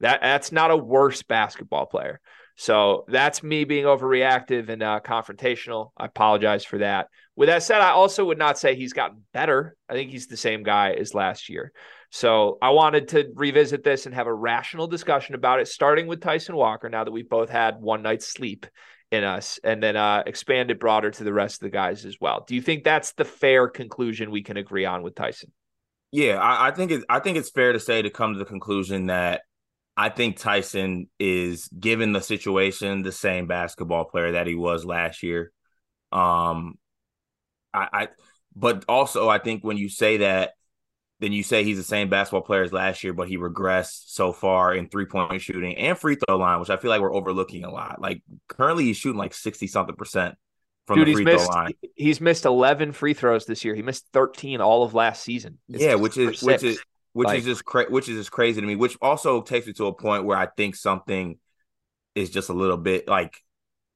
[0.00, 2.20] That that's not a worse basketball player.
[2.56, 5.90] So that's me being overreactive and uh, confrontational.
[5.96, 7.08] I apologize for that.
[7.34, 9.76] With that said, I also would not say he's gotten better.
[9.88, 11.72] I think he's the same guy as last year.
[12.10, 16.20] So I wanted to revisit this and have a rational discussion about it, starting with
[16.20, 16.88] Tyson Walker.
[16.88, 18.66] Now that we've both had one night's sleep
[19.10, 22.16] in us, and then uh, expand it broader to the rest of the guys as
[22.20, 22.44] well.
[22.46, 25.52] Do you think that's the fair conclusion we can agree on with Tyson?
[26.10, 28.44] Yeah, I, I think it, I think it's fair to say to come to the
[28.44, 29.42] conclusion that
[29.96, 35.22] I think Tyson is, given the situation, the same basketball player that he was last
[35.22, 35.52] year.
[36.10, 36.78] Um,
[37.72, 38.08] I, I,
[38.56, 40.52] but also I think when you say that,
[41.20, 44.32] then you say he's the same basketball player as last year, but he regressed so
[44.32, 47.64] far in three point shooting and free throw line, which I feel like we're overlooking
[47.64, 48.00] a lot.
[48.00, 50.34] Like currently, he's shooting like sixty something percent
[50.86, 51.72] from Dude, the free throw missed, line.
[51.94, 53.74] He's missed eleven free throws this year.
[53.74, 55.58] He missed thirteen all of last season.
[55.68, 56.82] It's yeah, which is which is
[57.14, 58.76] which like, is just cra- which is just crazy to me.
[58.76, 61.38] Which also takes me to a point where I think something
[62.14, 63.40] is just a little bit like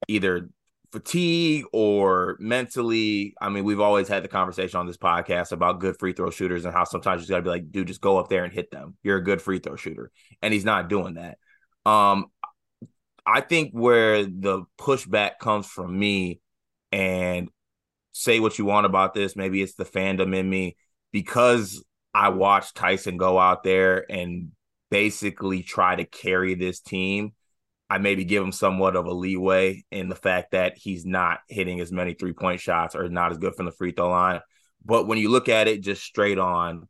[0.07, 0.49] either
[0.91, 3.35] fatigue or mentally.
[3.39, 6.65] I mean, we've always had the conversation on this podcast about good free throw shooters
[6.65, 8.51] and how sometimes you just got to be like, dude, just go up there and
[8.51, 8.97] hit them.
[9.03, 10.11] You're a good free throw shooter.
[10.41, 11.37] And he's not doing that.
[11.85, 12.25] Um,
[13.25, 16.41] I think where the pushback comes from me,
[16.91, 17.49] and
[18.11, 20.75] say what you want about this, maybe it's the fandom in me
[21.11, 24.51] because I watched Tyson go out there and
[24.89, 27.33] basically try to carry this team.
[27.89, 31.79] I maybe give him somewhat of a leeway in the fact that he's not hitting
[31.79, 34.41] as many three point shots or not as good from the free throw line.
[34.85, 36.87] But when you look at it just straight on,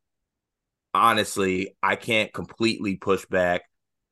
[0.93, 3.63] honestly, I can't completely push back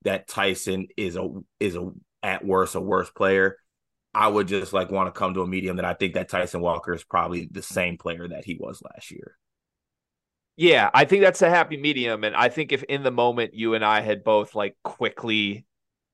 [0.03, 1.91] that Tyson is a is a
[2.23, 3.57] at worst a worse player.
[4.13, 6.61] I would just like want to come to a medium that I think that Tyson
[6.61, 9.37] Walker is probably the same player that he was last year.
[10.57, 12.23] Yeah, I think that's a happy medium.
[12.23, 15.65] And I think if in the moment you and I had both like quickly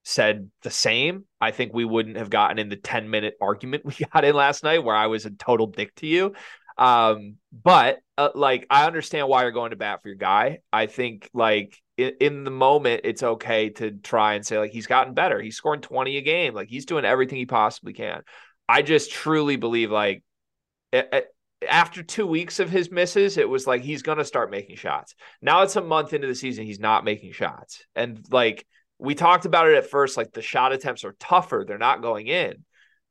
[0.03, 4.05] said the same, I think we wouldn't have gotten in the 10 minute argument we
[4.13, 6.33] got in last night where I was a total dick to you.
[6.77, 10.59] Um, but uh, like, I understand why you're going to bat for your guy.
[10.73, 15.13] I think like in, the moment, it's okay to try and say, like, he's gotten
[15.13, 15.39] better.
[15.39, 16.53] He's scoring 20 a game.
[16.55, 18.23] Like, he's doing everything he possibly can.
[18.67, 20.23] I just truly believe, like,
[21.67, 25.15] after two weeks of his misses, it was like he's going to start making shots.
[25.41, 27.85] Now it's a month into the season, he's not making shots.
[27.95, 28.65] And like
[28.99, 32.27] we talked about it at first, like the shot attempts are tougher, they're not going
[32.27, 32.63] in.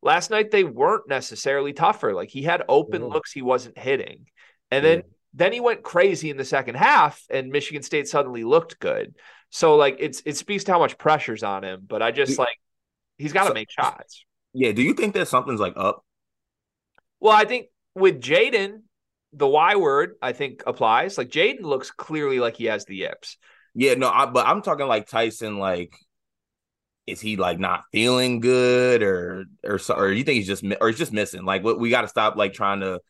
[0.02, 2.12] Last night, they weren't necessarily tougher.
[2.12, 4.26] Like he had open looks he wasn't hitting.
[4.70, 5.02] And then,
[5.34, 9.14] then he went crazy in the second half, and Michigan State suddenly looked good.
[9.50, 11.82] So, like, it's it speaks to how much pressure's on him.
[11.86, 12.56] But I just like
[13.18, 14.24] he's got to so, make shots.
[14.54, 14.72] Yeah.
[14.72, 16.04] Do you think that something's like up?
[17.20, 18.82] Well, I think with Jaden,
[19.32, 21.18] the Y word I think applies.
[21.18, 23.36] Like Jaden looks clearly like he has the yips.
[23.74, 25.58] Yeah, no, I, but I'm talking like Tyson.
[25.58, 25.94] Like,
[27.06, 30.98] is he like not feeling good, or or or you think he's just or he's
[30.98, 31.44] just missing?
[31.44, 33.00] Like, what we got to stop like trying to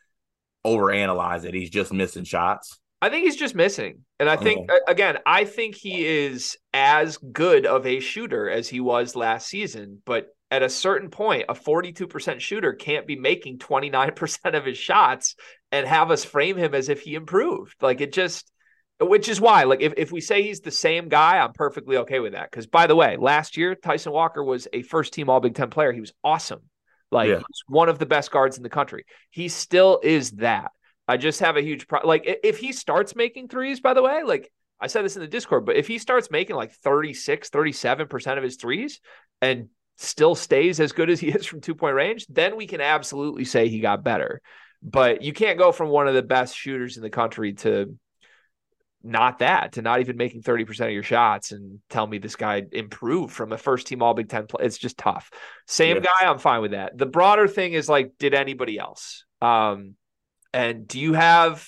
[0.65, 1.55] overanalyze it.
[1.55, 2.79] He's just missing shots.
[3.01, 4.05] I think he's just missing.
[4.21, 8.79] And I think, again, I think he is as good of a shooter as he
[8.79, 10.01] was last season.
[10.07, 15.35] But at a certain point, a 42% shooter can't be making 29% of his shots
[15.73, 17.75] and have us frame him as if he improved.
[17.81, 18.53] Like it just,
[19.01, 22.21] which is why, like, if, if we say he's the same guy, I'm perfectly okay
[22.21, 22.51] with that.
[22.51, 25.71] Because by the way, last year, Tyson Walker was a first team All Big Ten
[25.71, 25.91] player.
[25.91, 26.61] He was awesome.
[27.11, 27.37] Like, yeah.
[27.37, 29.07] he's one of the best guards in the country.
[29.31, 30.71] He still is that.
[31.09, 32.07] I just have a huge pro.
[32.07, 35.29] Like, if he starts making threes, by the way, like, I said this in the
[35.29, 39.01] Discord, but if he starts making like 36, 37% of his threes
[39.41, 39.69] and
[40.03, 43.45] still stays as good as he is from two point range, then we can absolutely
[43.45, 44.41] say he got better.
[44.83, 47.97] But you can't go from one of the best shooters in the country to
[49.05, 52.63] not that, to not even making 30% of your shots and tell me this guy
[52.73, 54.65] improved from a first team All Big Ten play.
[54.65, 55.31] It's just tough.
[55.67, 56.03] Same yeah.
[56.03, 56.97] guy, I'm fine with that.
[56.97, 59.25] The broader thing is like, did anybody else?
[59.41, 59.95] Um,
[60.53, 61.67] and do you have,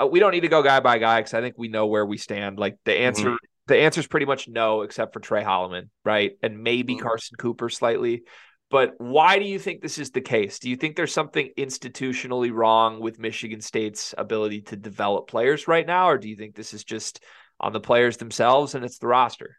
[0.00, 2.06] uh, we don't need to go guy by guy because I think we know where
[2.06, 2.58] we stand.
[2.58, 6.32] Like the answer mm-hmm the answer is pretty much no, except for Tre Holloman, right?
[6.42, 7.02] And maybe mm-hmm.
[7.02, 8.22] Carson Cooper slightly.
[8.70, 10.58] But why do you think this is the case?
[10.58, 15.86] Do you think there's something institutionally wrong with Michigan State's ability to develop players right
[15.86, 16.08] now?
[16.08, 17.22] Or do you think this is just
[17.60, 19.58] on the players themselves and it's the roster?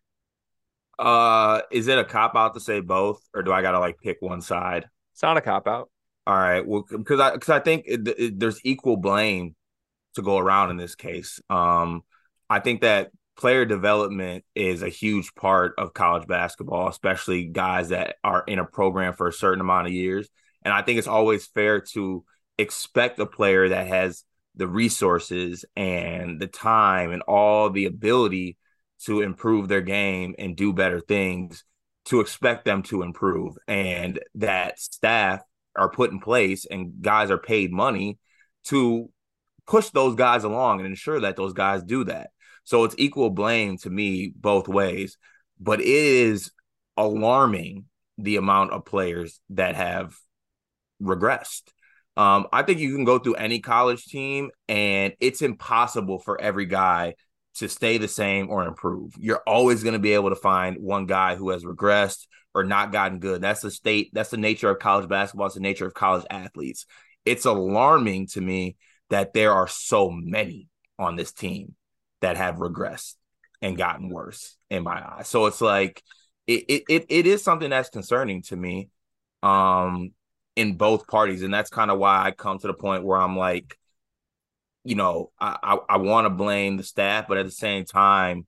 [0.98, 4.18] Uh, is it a cop out to say both, or do I gotta like pick
[4.20, 4.86] one side?
[5.13, 5.89] It's not a cop out.
[6.26, 9.56] All right, well, because I because I think it, it, there's equal blame
[10.16, 11.42] to go around in this case.
[11.50, 12.04] Um,
[12.50, 18.15] I think that player development is a huge part of college basketball, especially guys that
[18.24, 20.30] are in a program for a certain amount of years.
[20.63, 22.24] And I think it's always fair to
[22.58, 24.24] expect a player that has
[24.56, 28.58] the resources and the time and all the ability
[29.06, 31.63] to improve their game and do better things
[32.06, 35.41] to expect them to improve and that staff
[35.76, 38.19] are put in place and guys are paid money
[38.65, 39.10] to
[39.65, 42.30] push those guys along and ensure that those guys do that
[42.63, 45.17] so it's equal blame to me both ways,
[45.60, 46.52] but it is
[46.97, 47.86] alarming
[48.17, 50.15] the amount of players that have
[51.02, 51.63] regressed.
[52.15, 56.67] Um, I think you can go through any college team and it's impossible for every
[56.67, 57.15] guy
[57.56, 59.13] to stay the same or improve.
[59.17, 62.91] You're always going to be able to find one guy who has regressed or not
[62.91, 63.41] gotten good.
[63.41, 66.86] That's the state, that's the nature of college basketball, it's the nature of college athletes.
[67.26, 68.76] It's alarming to me
[69.10, 70.67] that there are so many
[71.00, 71.75] on this team
[72.24, 73.15] that have regressed
[73.62, 75.28] and gotten worse in my eyes.
[75.28, 76.02] So it's like
[76.48, 78.90] it it it is something that's concerning to me
[79.44, 80.12] um
[80.56, 81.44] in both parties.
[81.44, 83.78] And that's kind of why I come to the point where I'm like,
[84.86, 88.48] you know, I I, I want to blame the staff, but at the same time,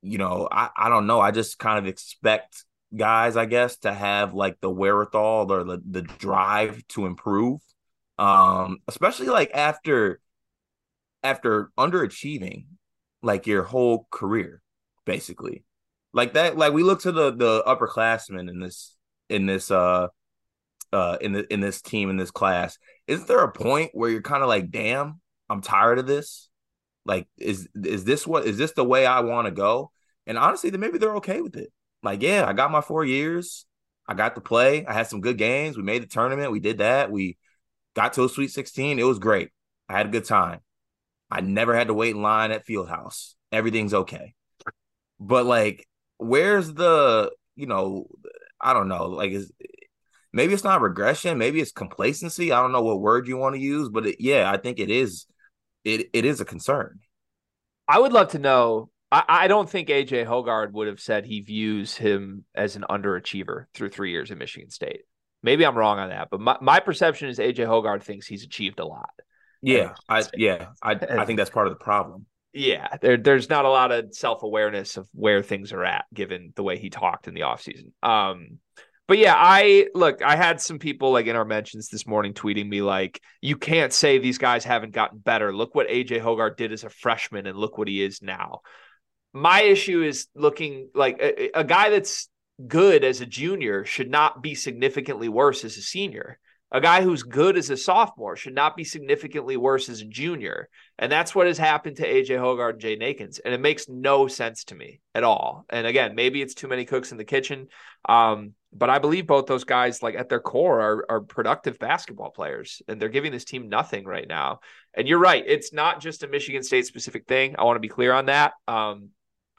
[0.00, 1.20] you know, I, I don't know.
[1.20, 2.64] I just kind of expect
[2.96, 7.60] guys, I guess, to have like the wherewithal or the, the drive to improve.
[8.16, 10.20] Um, especially like after
[11.24, 12.66] after underachieving
[13.22, 14.62] like your whole career,
[15.04, 15.64] basically.
[16.12, 18.96] Like that, like we look to the the upperclassmen in this
[19.28, 20.08] in this uh
[20.92, 22.78] uh in the in this team in this class.
[23.06, 26.48] Isn't there a point where you're kind of like, damn, I'm tired of this?
[27.04, 29.90] Like, is is this what is this the way I want to go?
[30.26, 31.72] And honestly, then maybe they're okay with it.
[32.02, 33.64] Like, yeah, I got my four years.
[34.06, 34.84] I got to play.
[34.84, 35.76] I had some good games.
[35.76, 36.52] We made the tournament.
[36.52, 37.10] We did that.
[37.10, 37.38] We
[37.94, 38.98] got to a Sweet 16.
[38.98, 39.50] It was great.
[39.88, 40.60] I had a good time.
[41.32, 43.32] I never had to wait in line at Fieldhouse.
[43.50, 44.34] Everything's okay.
[45.18, 48.06] But like, where's the, you know,
[48.60, 49.50] I don't know, like is
[50.30, 52.52] maybe it's not regression, maybe it's complacency.
[52.52, 54.90] I don't know what word you want to use, but it, yeah, I think it
[54.90, 55.24] is
[55.84, 57.00] it it is a concern.
[57.88, 58.90] I would love to know.
[59.14, 63.90] I, don't think AJ Hoggard would have said he views him as an underachiever through
[63.90, 65.02] three years at Michigan State.
[65.42, 68.80] Maybe I'm wrong on that, but my, my perception is AJ Hoggard thinks he's achieved
[68.80, 69.10] a lot.
[69.62, 72.26] Yeah, I yeah, I I think that's part of the problem.
[72.52, 76.52] Yeah, there there's not a lot of self awareness of where things are at, given
[76.54, 77.92] the way he talked in the offseason.
[78.02, 78.58] Um,
[79.08, 82.68] but yeah, I look, I had some people like in our mentions this morning tweeting
[82.68, 85.54] me like, you can't say these guys haven't gotten better.
[85.54, 88.60] Look what AJ Hoggard did as a freshman and look what he is now.
[89.32, 92.28] My issue is looking like a, a guy that's
[92.66, 96.38] good as a junior should not be significantly worse as a senior.
[96.74, 100.70] A guy who's good as a sophomore should not be significantly worse as a junior.
[100.98, 103.38] And that's what has happened to AJ Hoggard and Jaden Akins.
[103.38, 105.66] And it makes no sense to me at all.
[105.68, 107.68] And again, maybe it's too many cooks in the kitchen.
[108.08, 112.30] Um, but I believe both those guys, like at their core, are, are productive basketball
[112.30, 114.60] players, and they're giving this team nothing right now.
[114.94, 117.54] And you're right; it's not just a Michigan State specific thing.
[117.58, 118.54] I want to be clear on that.
[118.66, 119.10] Um,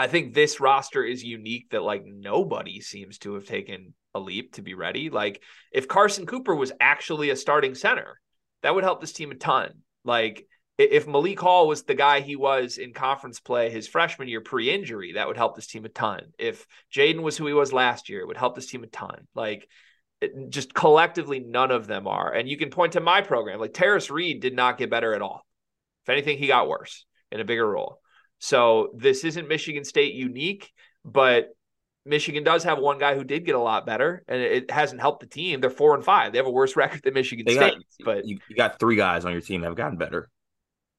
[0.04, 4.56] I think this roster is unique that like nobody seems to have taken a leap
[4.56, 5.10] to be ready.
[5.10, 5.42] Like
[5.72, 8.20] if Carson Cooper was actually a starting center,
[8.64, 9.72] that would help this team a ton.
[10.04, 10.46] Like
[10.78, 15.14] if Malik Hall was the guy he was in conference play his freshman year pre-injury,
[15.14, 16.34] that would help this team a ton.
[16.38, 19.26] If Jaden was who he was last year, it would help this team a ton.
[19.36, 19.70] Like
[20.20, 22.30] it, just collectively, none of them are.
[22.30, 23.62] And you can point to my program.
[23.62, 25.46] Like Tarris Reed did not get better at all.
[26.04, 28.02] If anything, he got worse in a bigger role.
[28.44, 30.70] So this isn't Michigan State unique,
[31.06, 31.56] but
[32.06, 35.22] Michigan does have one guy who did get a lot better, and it hasn't helped
[35.22, 35.62] the team.
[35.62, 36.34] They're four and five.
[36.34, 37.74] They have a worse record than Michigan they State.
[37.74, 40.30] Got, but you, you got three guys on your team that have gotten better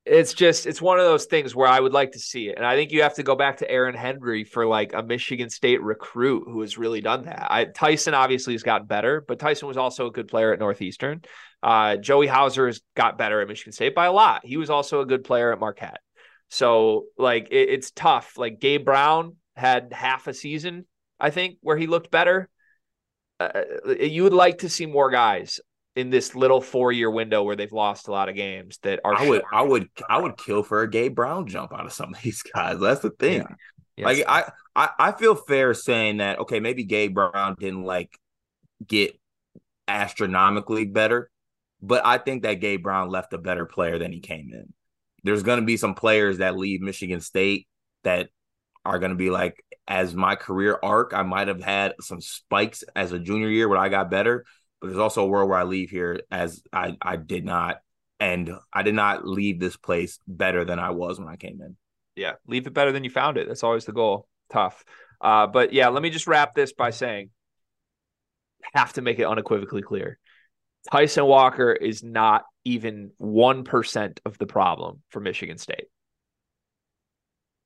[0.06, 2.66] it's just it's one of those things where I would like to see it, and
[2.66, 5.82] I think you have to go back to Aaron Henry for like a Michigan State
[5.82, 7.46] recruit who has really done that.
[7.50, 11.22] I, Tyson obviously has gotten better, but Tyson was also a good player at Northeastern.
[11.62, 14.42] Uh, Joey Hauser has got better at Michigan State by a lot.
[14.44, 16.00] He was also a good player at Marquette.
[16.54, 18.38] So like it, it's tough.
[18.38, 20.86] Like Gabe Brown had half a season,
[21.18, 22.48] I think, where he looked better.
[23.40, 23.62] Uh,
[23.98, 25.58] you would like to see more guys
[25.96, 29.16] in this little four year window where they've lost a lot of games that are
[29.16, 32.14] I would I would I would kill for a Gabe Brown jump out of some
[32.14, 32.78] of these guys.
[32.78, 33.40] That's the thing.
[33.40, 33.54] Yeah.
[33.96, 34.06] Yes.
[34.06, 38.16] Like I, I I feel fair saying that okay, maybe Gabe Brown didn't like
[38.86, 39.18] get
[39.88, 41.32] astronomically better,
[41.82, 44.72] but I think that Gabe Brown left a better player than he came in.
[45.24, 47.66] There's gonna be some players that leave Michigan State
[48.04, 48.28] that
[48.84, 53.12] are gonna be like, as my career arc, I might have had some spikes as
[53.12, 54.44] a junior year when I got better
[54.84, 57.78] but there's also a world where I leave here as I I did not
[58.20, 61.78] and I did not leave this place better than I was when I came in.
[62.16, 63.48] Yeah, leave it better than you found it.
[63.48, 64.28] That's always the goal.
[64.52, 64.84] Tough.
[65.22, 67.30] Uh, but yeah, let me just wrap this by saying
[68.74, 70.18] have to make it unequivocally clear.
[70.90, 75.86] Tyson Walker is not even 1% of the problem for Michigan State.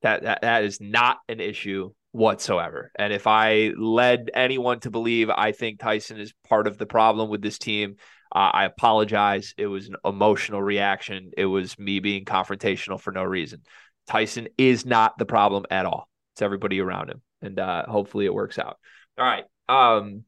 [0.02, 2.92] That, that that is not an issue whatsoever.
[2.96, 7.28] And if I led anyone to believe I think Tyson is part of the problem
[7.30, 7.96] with this team,
[8.34, 9.54] uh, I apologize.
[9.56, 11.32] It was an emotional reaction.
[11.36, 13.62] It was me being confrontational for no reason.
[14.06, 16.08] Tyson is not the problem at all.
[16.34, 17.22] It's everybody around him.
[17.42, 18.78] And uh, hopefully it works out.
[19.18, 19.44] All right.
[19.68, 20.24] Um,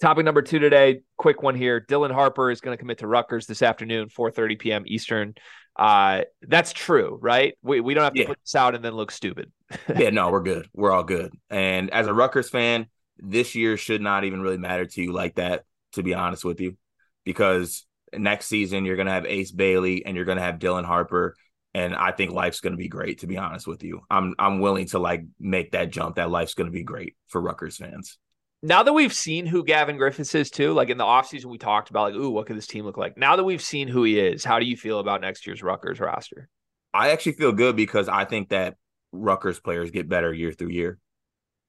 [0.00, 1.80] topic number two today, quick one here.
[1.80, 4.82] Dylan Harper is going to commit to Rutgers this afternoon, 4:30 p.m.
[4.86, 5.34] Eastern.
[5.74, 7.54] Uh, that's true, right?
[7.62, 8.26] We we don't have to yeah.
[8.26, 9.52] put this out and then look stupid.
[9.96, 10.68] yeah, no, we're good.
[10.72, 11.32] We're all good.
[11.50, 12.86] And as a Rutgers fan,
[13.18, 16.60] this year should not even really matter to you like that, to be honest with
[16.60, 16.76] you,
[17.24, 17.86] because
[18.16, 21.34] next season you're gonna have Ace Bailey and you're gonna have Dylan Harper.
[21.74, 24.00] And I think life's gonna be great, to be honest with you.
[24.10, 27.76] I'm I'm willing to like make that jump that life's gonna be great for Rutgers
[27.76, 28.18] fans
[28.66, 31.90] now that we've seen who Gavin Griffiths is too, like in the offseason, we talked
[31.90, 33.16] about like, ooh, what could this team look like?
[33.16, 36.00] Now that we've seen who he is, how do you feel about next year's Rutgers
[36.00, 36.48] roster?
[36.92, 38.74] I actually feel good because I think that
[39.12, 40.98] Rutgers players get better year through year.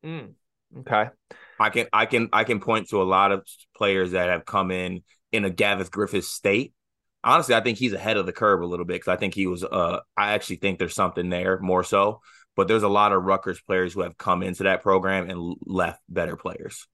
[0.04, 0.34] Mm.
[0.80, 1.10] Okay.
[1.60, 3.46] I can I can I can point to a lot of
[3.76, 6.74] players that have come in in a Gavin Griffiths state.
[7.24, 9.48] Honestly, I think he's ahead of the curve a little bit because I think he
[9.48, 9.64] was.
[9.64, 12.22] Uh, I actually think there's something there more so.
[12.58, 16.02] But there's a lot of Rutgers players who have come into that program and left
[16.10, 16.88] better players.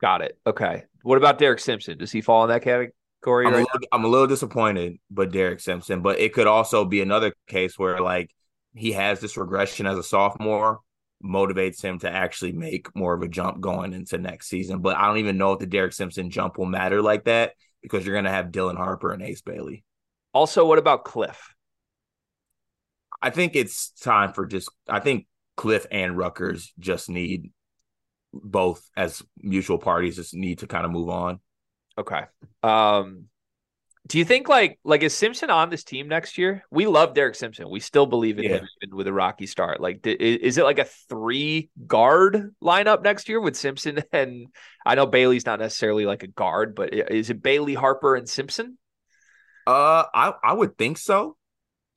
[0.00, 0.36] Got it.
[0.44, 0.84] Okay.
[1.02, 1.98] What about Derek Simpson?
[1.98, 3.46] Does he fall in that category?
[3.46, 6.02] I'm, right a little, I'm a little disappointed, but Derek Simpson.
[6.02, 8.30] But it could also be another case where like
[8.74, 10.80] he has this regression as a sophomore
[11.22, 14.80] motivates him to actually make more of a jump going into next season.
[14.80, 17.52] But I don't even know if the Derek Simpson jump will matter like that
[17.82, 19.84] because you're going to have Dylan Harper and Ace Bailey.
[20.32, 21.53] Also, what about Cliff?
[23.24, 27.52] I think it's time for just, I think Cliff and Rutgers just need
[28.34, 31.40] both as mutual parties, just need to kind of move on.
[31.96, 32.24] Okay.
[32.62, 33.28] Um,
[34.06, 36.62] do you think like like is Simpson on this team next year?
[36.70, 37.70] We love Derek Simpson.
[37.70, 38.56] We still believe in yeah.
[38.58, 39.80] him even with a rocky start.
[39.80, 44.48] Like, is it like a three guard lineup next year with Simpson and
[44.84, 48.76] I know Bailey's not necessarily like a guard, but is it Bailey, Harper, and Simpson?
[49.66, 51.38] Uh, I I would think so.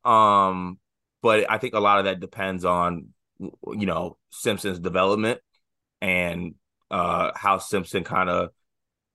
[0.05, 0.79] Um,
[1.27, 3.09] but I think a lot of that depends on
[3.39, 5.41] you know Simpson's development
[6.01, 6.55] and
[6.89, 8.49] uh how Simpson kind of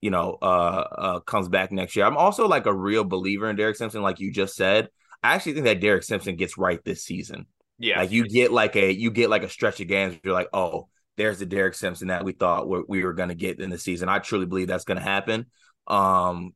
[0.02, 2.04] you know, uh, uh, comes back next year.
[2.04, 4.88] I'm also like a real believer in Derek Simpson, like you just said.
[5.22, 7.46] I actually think that Derek Simpson gets right this season.
[7.78, 10.18] Yeah, like you get like a you get like a stretch of games.
[10.24, 13.36] you're like, oh, there's the Derek Simpson that we thought we we were going to
[13.36, 14.08] get in the season.
[14.08, 15.46] I truly believe that's going to happen.
[15.86, 16.54] Um,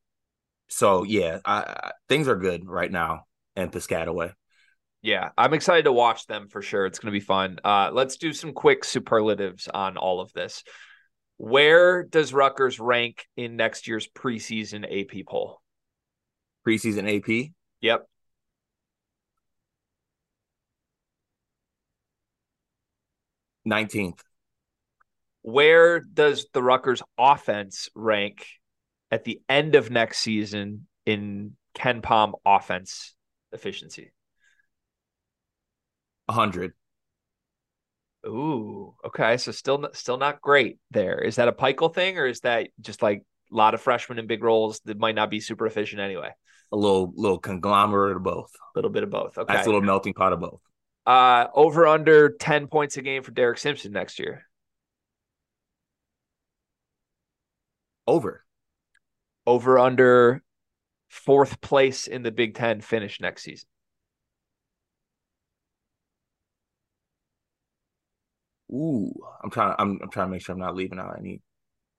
[0.68, 4.32] so yeah, I, I, things are good right now in Piscataway.
[5.06, 6.84] Yeah, I'm excited to watch them for sure.
[6.84, 7.60] It's going to be fun.
[7.62, 10.64] Uh, let's do some quick superlatives on all of this.
[11.36, 15.62] Where does Rutgers rank in next year's preseason AP poll?
[16.66, 17.52] Preseason AP?
[17.82, 18.08] Yep.
[23.64, 24.24] Nineteenth.
[25.42, 28.44] Where does the Rutgers offense rank
[29.12, 33.14] at the end of next season in KenPom offense
[33.52, 34.10] efficiency?
[36.26, 36.72] 100.
[38.26, 39.36] Ooh, okay.
[39.36, 41.20] So still still not great there.
[41.20, 43.22] Is that a Pikiell thing or is that just like
[43.52, 46.30] a lot of freshmen in big roles that might not be super efficient anyway?
[46.72, 48.50] A little little conglomerate of both.
[48.54, 49.38] A little bit of both.
[49.38, 49.54] Okay.
[49.54, 50.60] That's a little melting pot of both.
[51.06, 54.42] Uh over under 10 points a game for Derek Simpson next year.
[58.08, 58.44] Over.
[59.46, 60.42] Over under
[61.08, 63.68] fourth place in the Big Ten finish next season.
[68.70, 69.12] Ooh,
[69.42, 69.74] I'm trying.
[69.78, 71.40] I'm I'm trying to make sure I'm not leaving out any.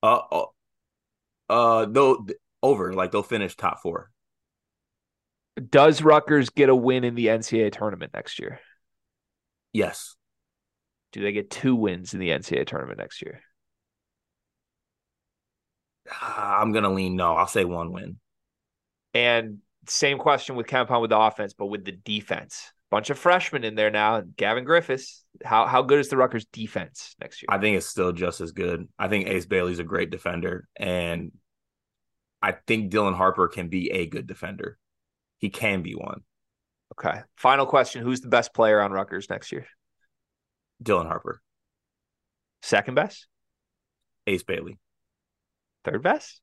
[0.03, 0.45] Uh, uh,
[1.49, 2.26] uh though
[2.61, 4.11] over like they'll finish top four.
[5.70, 8.59] Does Rutgers get a win in the NCAA tournament next year?
[9.74, 10.15] Yes.
[11.13, 13.41] Do they get two wins in the NCAA tournament next year?
[16.22, 17.36] I'm gonna lean no.
[17.36, 18.18] I'll say one win.
[19.13, 23.63] And same question with KenPom with the offense, but with the defense bunch of freshmen
[23.63, 24.21] in there now.
[24.35, 25.23] Gavin Griffiths.
[25.43, 27.47] How how good is the Rutgers defense next year?
[27.49, 28.88] I think it's still just as good.
[28.97, 31.31] I think Ace Bailey's a great defender, and
[32.41, 34.77] I think Dylan Harper can be a good defender.
[35.38, 36.21] He can be one.
[36.93, 37.21] Okay.
[37.35, 39.67] Final question: Who's the best player on Rutgers next year?
[40.83, 41.41] Dylan Harper.
[42.61, 43.27] Second best?
[44.25, 44.77] Ace Bailey.
[45.85, 46.41] Third best?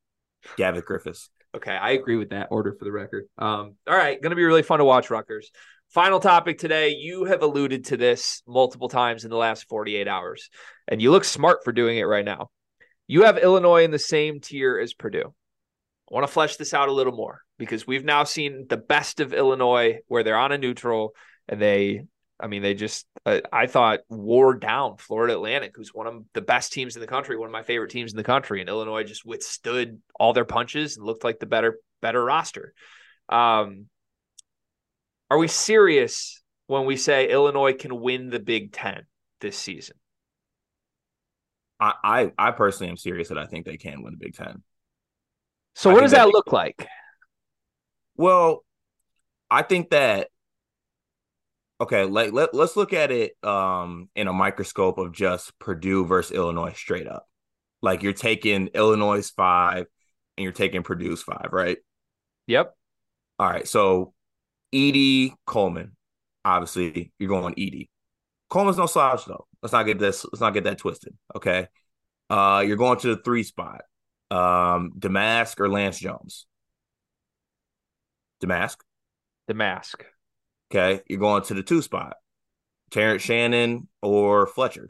[0.56, 1.30] Gavin Griffiths.
[1.54, 3.26] Okay, I agree with that order for the record.
[3.38, 5.50] Um, all right, going to be really fun to watch Rutgers.
[5.94, 6.88] Final topic today.
[6.88, 10.50] You have alluded to this multiple times in the last 48 hours,
[10.88, 12.50] and you look smart for doing it right now.
[13.06, 15.32] You have Illinois in the same tier as Purdue.
[16.10, 19.20] I want to flesh this out a little more because we've now seen the best
[19.20, 21.14] of Illinois where they're on a neutral
[21.46, 22.02] and they,
[22.40, 26.42] I mean, they just, uh, I thought, wore down Florida Atlantic, who's one of the
[26.42, 28.58] best teams in the country, one of my favorite teams in the country.
[28.58, 32.74] And Illinois just withstood all their punches and looked like the better, better roster.
[33.28, 33.86] Um,
[35.30, 39.04] are we serious when we say Illinois can win the Big Ten
[39.40, 39.96] this season?
[41.80, 44.62] I, I, I personally am serious that I think they can win the Big Ten.
[45.74, 46.86] So what does that, that look like?
[48.16, 48.64] Well,
[49.50, 50.28] I think that
[51.80, 56.36] okay, like let, let's look at it um in a microscope of just Purdue versus
[56.36, 57.26] Illinois straight up.
[57.82, 59.86] Like you're taking Illinois' five
[60.36, 61.78] and you're taking Purdue's five, right?
[62.46, 62.74] Yep.
[63.38, 63.66] All right.
[63.66, 64.14] So
[64.74, 65.92] Edey Coleman.
[66.44, 67.88] Obviously, you're going Edey.
[68.50, 69.46] Coleman's no slouch though.
[69.62, 70.24] Let's not get this.
[70.24, 71.14] Let's not get that twisted.
[71.34, 71.68] Okay.
[72.28, 73.82] Uh, you're going to the three spot.
[74.30, 76.46] Um, Domask or Lance Jones.
[78.42, 78.76] Domask.
[79.48, 80.02] Domask.
[80.70, 81.02] Okay.
[81.08, 82.16] You're going to the two spot.
[82.90, 84.88] Terrence Shannon or Fletcher.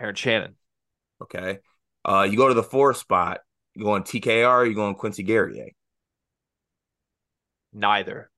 [0.00, 0.56] Terrence Shannon.
[1.22, 1.58] Okay.
[2.04, 3.40] Uh, you go to the four spot.
[3.74, 4.66] You going TKR?
[4.66, 5.68] you going Quincy Guerrier?
[7.72, 8.31] Neither.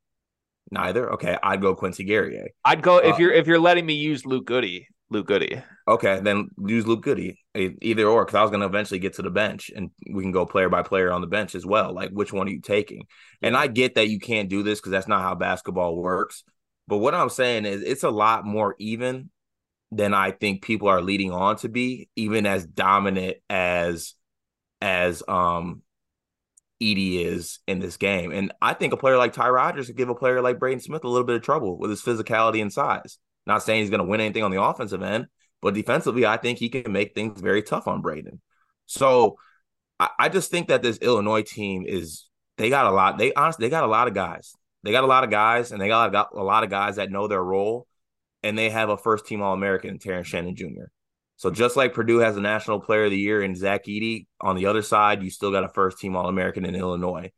[0.74, 1.12] Neither.
[1.12, 2.48] Okay, I'd go Quincy Guerrier.
[2.64, 4.82] I'd go if uh, you're if you're letting me use Luke Goode.
[5.08, 5.62] Luke Goode.
[5.86, 7.34] Okay, then use Luke Goode.
[7.54, 10.32] Either or, because I was going to eventually get to the bench, and we can
[10.32, 11.94] go player by player on the bench as well.
[11.94, 13.06] Like, which one are you taking?
[13.40, 16.42] And I get that you can't do this because that's not how basketball works.
[16.88, 19.30] But what I'm saying is, it's a lot more even
[19.92, 24.14] than I think people are leading on to be, even as dominant as
[24.80, 25.82] as um
[26.82, 28.32] Edey is in this game.
[28.32, 31.04] And I think a player like Ty Rodgers could give a player like Braden Smith
[31.04, 33.18] a little bit of trouble with his physicality and size.
[33.46, 35.26] Not saying he's going to win anything on the offensive end,
[35.62, 38.40] but defensively, I think he can make things very tough on Braden.
[38.86, 39.36] So
[40.00, 43.18] I, I just think that this Illinois team is they got a lot.
[43.18, 44.54] They honestly they got a lot of guys.
[44.82, 47.10] They got a lot of guys, and they got, got a lot of guys that
[47.10, 47.86] know their role,
[48.42, 50.90] and they have a first team All American, Terrence Shannon Jr.
[51.36, 54.56] So just like Purdue has a National Player of the Year in Zach Edey, on
[54.56, 57.32] the other side, you still got a first team All American in Illinois.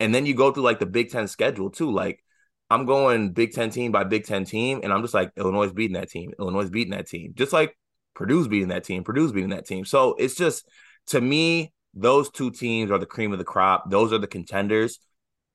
[0.00, 1.90] And then you go through like the Big Ten schedule too.
[1.92, 2.24] Like
[2.70, 5.72] I'm going Big Ten team by Big Ten team, and I'm just like Illinois is
[5.72, 6.32] beating that team.
[6.38, 7.76] Illinois is beating that team, just like
[8.14, 9.04] Purdue's beating that team.
[9.04, 9.84] Purdue's beating that team.
[9.84, 10.66] So it's just
[11.08, 13.90] to me, those two teams are the cream of the crop.
[13.90, 14.98] Those are the contenders.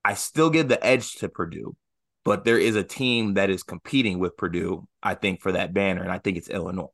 [0.05, 1.75] I still give the edge to Purdue,
[2.23, 4.87] but there is a team that is competing with Purdue.
[5.01, 6.91] I think for that banner, and I think it's Illinois.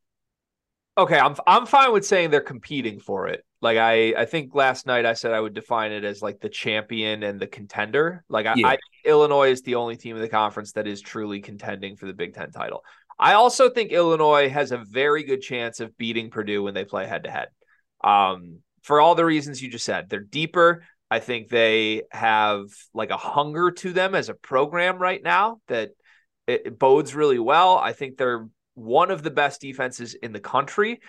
[0.96, 3.44] Okay, I'm I'm fine with saying they're competing for it.
[3.62, 6.50] Like I I think last night I said I would define it as like the
[6.50, 8.24] champion and the contender.
[8.30, 8.68] Like I, yeah.
[8.68, 12.14] I Illinois is the only team in the conference that is truly contending for the
[12.14, 12.84] Big Ten title.
[13.18, 17.08] I also think Illinois has a very good chance of beating Purdue when they play
[17.08, 17.48] head to head.
[18.04, 20.84] Um, for all the reasons you just said, they're deeper.
[21.10, 25.92] I think they have like a hunger to them as a program right now that
[26.48, 27.78] it, it bodes really well.
[27.78, 31.00] I think they're one of the best defenses in the country.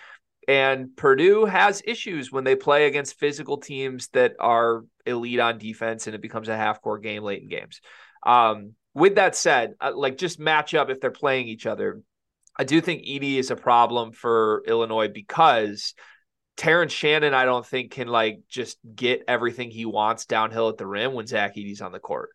[0.47, 6.05] And Purdue has issues when they play against physical teams that are elite on defense
[6.05, 7.81] and it becomes a half court game late in games.
[8.25, 12.01] Um, with that said, uh, like just match up if they're playing each other.
[12.57, 15.93] I do think Edey is a problem for Illinois because
[16.55, 20.87] Terrence Shannon, I don't think can like just get everything he wants downhill at the
[20.87, 22.29] rim when Zach Edey's on the court.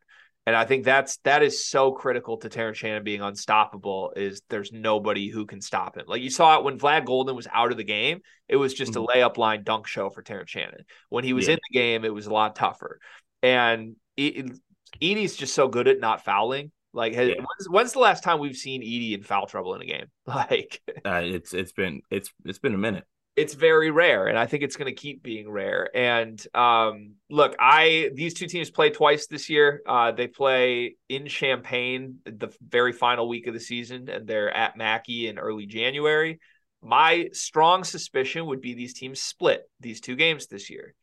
[0.51, 4.13] And I think that's that is so critical to Terrence Shannon being unstoppable.
[4.17, 6.07] Is there's nobody who can stop him.
[6.09, 8.95] Like you saw it when Vlad Goldin was out of the game, it was just
[8.95, 9.05] mm-hmm.
[9.05, 10.85] a layup line dunk show for Terrence Shannon.
[11.09, 11.53] When he was yeah.
[11.53, 12.99] in the game, it was a lot tougher.
[13.45, 16.73] And Edey's just so good at not fouling.
[16.93, 17.37] Like, has, yeah.
[17.37, 20.07] when's, when's, the last time we've seen Edey in foul trouble in a game?
[20.27, 23.05] Like, uh, it's it's been it's it's been a minute
[23.37, 25.89] it's very rare and i think it's going to keep being rare.
[25.95, 29.83] And um, look i these two teams play twice this year.
[29.87, 34.77] Uh, they play in champaign the very final week of the season and they're at
[34.77, 36.41] mackey in early january.
[36.83, 40.95] My strong suspicion would be these teams split these two games this year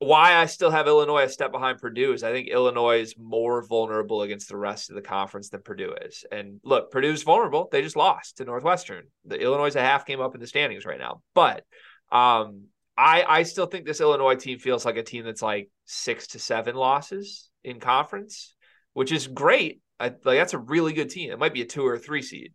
[0.00, 3.66] why I still have Illinois a step behind Purdue is I think Illinois is more
[3.66, 6.24] vulnerable against the rest of the conference than Purdue is.
[6.30, 7.68] And look, Purdue's vulnerable.
[7.72, 9.06] They just lost to Northwestern.
[9.24, 11.22] The Illinois is a half game up in the standings right now.
[11.34, 11.64] But
[12.12, 16.28] um, I I still think this Illinois team feels like a team that's like six
[16.28, 18.54] to seven losses in conference,
[18.92, 19.80] which is great.
[19.98, 21.32] I, like that's a really good team.
[21.32, 22.52] It might be a two or three seed,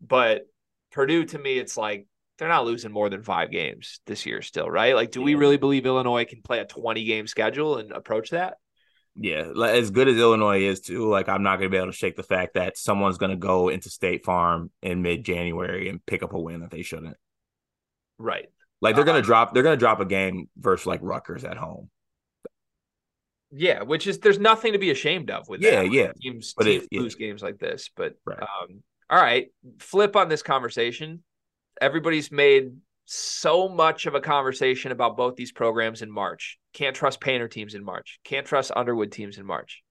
[0.00, 0.46] but
[0.92, 2.06] Purdue to me, it's like
[2.38, 4.94] they're not losing more than five games this year still, right?
[4.94, 5.26] Like, do yeah.
[5.26, 8.58] we really believe Illinois can play a 20 game schedule and approach that?
[9.18, 11.96] Yeah, as good as Illinois is too, like I'm not going to be able to
[11.96, 16.04] shake the fact that someone's going to go into State Farm in mid January and
[16.04, 17.16] pick up a win that they shouldn't.
[18.18, 18.48] Right.
[18.82, 21.44] Like they're going to uh, drop, they're going to drop a game versus like Rutgers
[21.44, 21.88] at home.
[23.50, 25.92] Yeah, which is there's nothing to be ashamed of with yeah, that.
[25.92, 26.12] yeah.
[26.20, 27.28] Teams, but teams it, lose yeah.
[27.28, 28.38] games like this, but right.
[28.38, 29.46] um, all right,
[29.78, 31.22] flip on this conversation
[31.80, 32.72] everybody's made
[33.06, 36.58] so much of a conversation about both these programs in March.
[36.72, 38.18] Can't trust Painter teams in March.
[38.24, 39.82] Can't trust Underwood teams in March.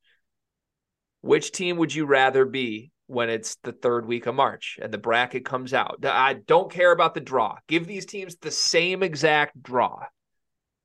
[1.21, 4.97] Which team would you rather be when it's the third week of March and the
[4.97, 6.05] bracket comes out?
[6.05, 7.57] I don't care about the draw.
[7.67, 10.03] Give these teams the same exact draw.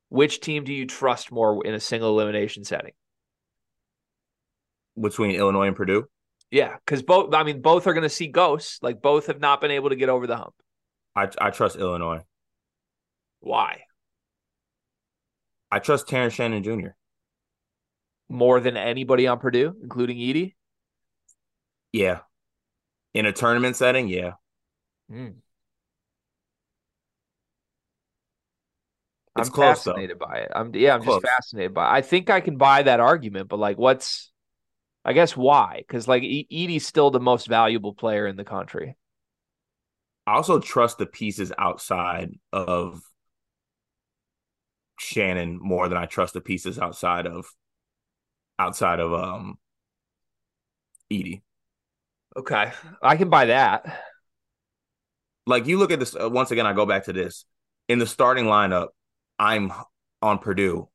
[0.09, 2.93] Which team do you trust more in a single elimination setting?
[5.01, 6.07] Between Illinois and Purdue?
[6.51, 8.79] Yeah, because both, I mean, both are going to see ghosts.
[8.83, 10.55] Like both have not been able to get over the hump.
[11.17, 12.25] I I trust Illinois.
[13.41, 13.85] Why?
[15.71, 16.91] I trust Terrence Shannon Jr.
[18.29, 20.55] More than anybody on Purdue, including Edey?
[21.93, 22.21] Yeah.
[23.15, 24.33] In a tournament setting, yeah.
[25.11, 25.35] Mm.
[29.37, 30.27] I'm close, fascinated though.
[30.27, 30.53] by it.
[30.55, 31.23] I'm yeah, I'm close.
[31.23, 31.93] just fascinated by it.
[31.93, 34.31] I think I can buy that argument, but like what's
[35.05, 35.77] I guess why?
[35.79, 38.97] Because like Edey's still the most valuable player in the country.
[40.27, 43.03] I also trust the pieces outside of
[44.99, 47.47] Shannon more than I trust the pieces outside of
[48.59, 49.59] outside of um
[51.11, 51.43] Edey.
[52.37, 54.03] Okay, I can buy that.
[55.47, 56.67] Like you look at this uh, once again.
[56.67, 57.45] I go back to this
[57.89, 58.89] in the starting lineup.
[59.39, 59.73] I'm
[60.23, 60.89] on Purdue.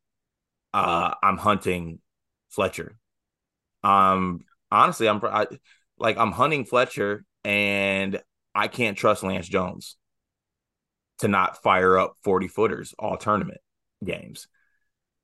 [0.73, 1.99] Uh, I'm hunting
[2.49, 2.97] Fletcher.
[3.83, 5.47] Um, honestly, I'm I,
[5.97, 8.21] like I'm hunting Fletcher, and
[8.55, 9.97] I can't trust Lance Jones
[11.19, 13.61] to not fire up 40 footers all tournament
[14.03, 14.47] games.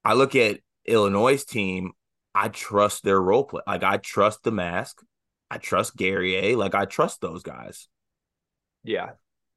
[0.03, 1.93] I look at Illinois' team,
[2.33, 3.61] I trust their role play.
[3.67, 4.93] Like I trust Domask.
[5.49, 6.55] I trust Guerrier.
[6.57, 7.87] Like I trust those guys.
[8.83, 9.11] Yeah.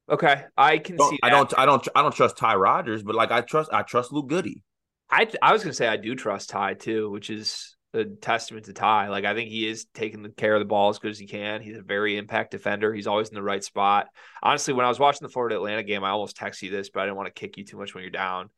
[0.09, 0.43] Okay.
[0.57, 3.31] I can don't, see I don't I don't I don't trust Ty Rodgers, but like
[3.31, 4.61] I trust I trust Luke Goody.
[5.09, 8.73] I I was gonna say I do trust Ty too, which is a testament to
[8.73, 9.09] Ty.
[9.09, 11.25] Like I think he is taking the care of the ball as good as he
[11.25, 11.61] can.
[11.61, 12.93] He's a very impact defender.
[12.93, 14.07] He's always in the right spot.
[14.43, 17.01] Honestly, when I was watching the Florida Atlantic game, I almost texted you this, but
[17.01, 18.49] I didn't want to kick you too much when you're down.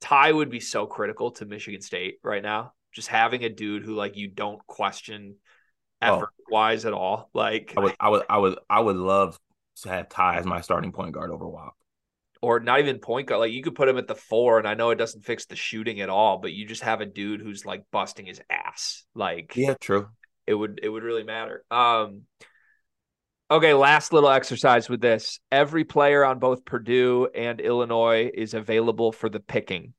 [0.00, 2.72] Ty would be so critical to Michigan State right now.
[2.92, 5.36] Just having a dude who like you don't question
[6.02, 6.14] oh.
[6.14, 7.30] effort wise at all.
[7.34, 9.38] Like I would, I would, I would, I would love
[9.82, 11.74] to have Ty as my starting point guard over Wap.
[12.40, 13.40] Or not even point guard.
[13.40, 15.56] Like you could put him at the four, and I know it doesn't fix the
[15.56, 19.04] shooting at all, but you just have a dude who's like busting his ass.
[19.14, 20.08] Like yeah, true.
[20.46, 21.64] It would it would really matter.
[21.70, 22.22] Um
[23.50, 25.40] Okay, last little exercise with this.
[25.50, 29.94] Every player on both Purdue and Illinois is available for the picking.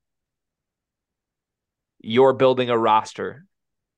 [1.99, 3.45] You're building a roster.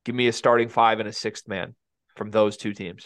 [0.05, 1.75] Give me a starting five and a sixth man
[2.15, 3.05] from those two teams.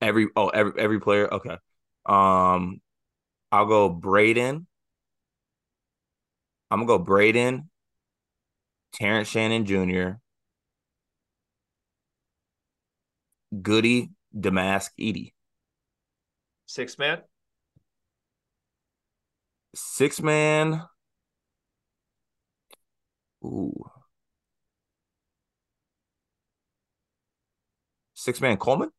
[0.00, 1.32] Every oh every every player.
[1.34, 1.56] Okay.
[2.06, 2.80] Um
[3.50, 4.66] I'll go Braden.
[6.70, 7.70] I'm gonna go Braden,
[8.92, 10.18] Terrence Shannon Jr.,
[13.62, 15.32] Goody, Domask, Edey.
[16.66, 17.22] Six man.
[19.74, 20.82] Six man.
[23.42, 23.72] Ooh.
[28.14, 28.90] Six man Coleman?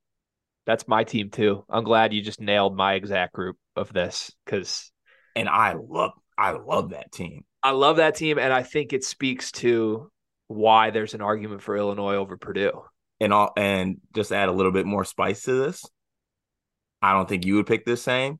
[0.65, 1.65] That's my team too.
[1.69, 4.91] I'm glad you just nailed my exact group of this because
[5.35, 7.43] and I love I love that team.
[7.63, 10.11] I love that team and I think it speaks to
[10.47, 12.81] why there's an argument for Illinois over Purdue
[13.19, 15.85] and all and just add a little bit more spice to this.
[17.01, 18.39] I don't think you would pick this same,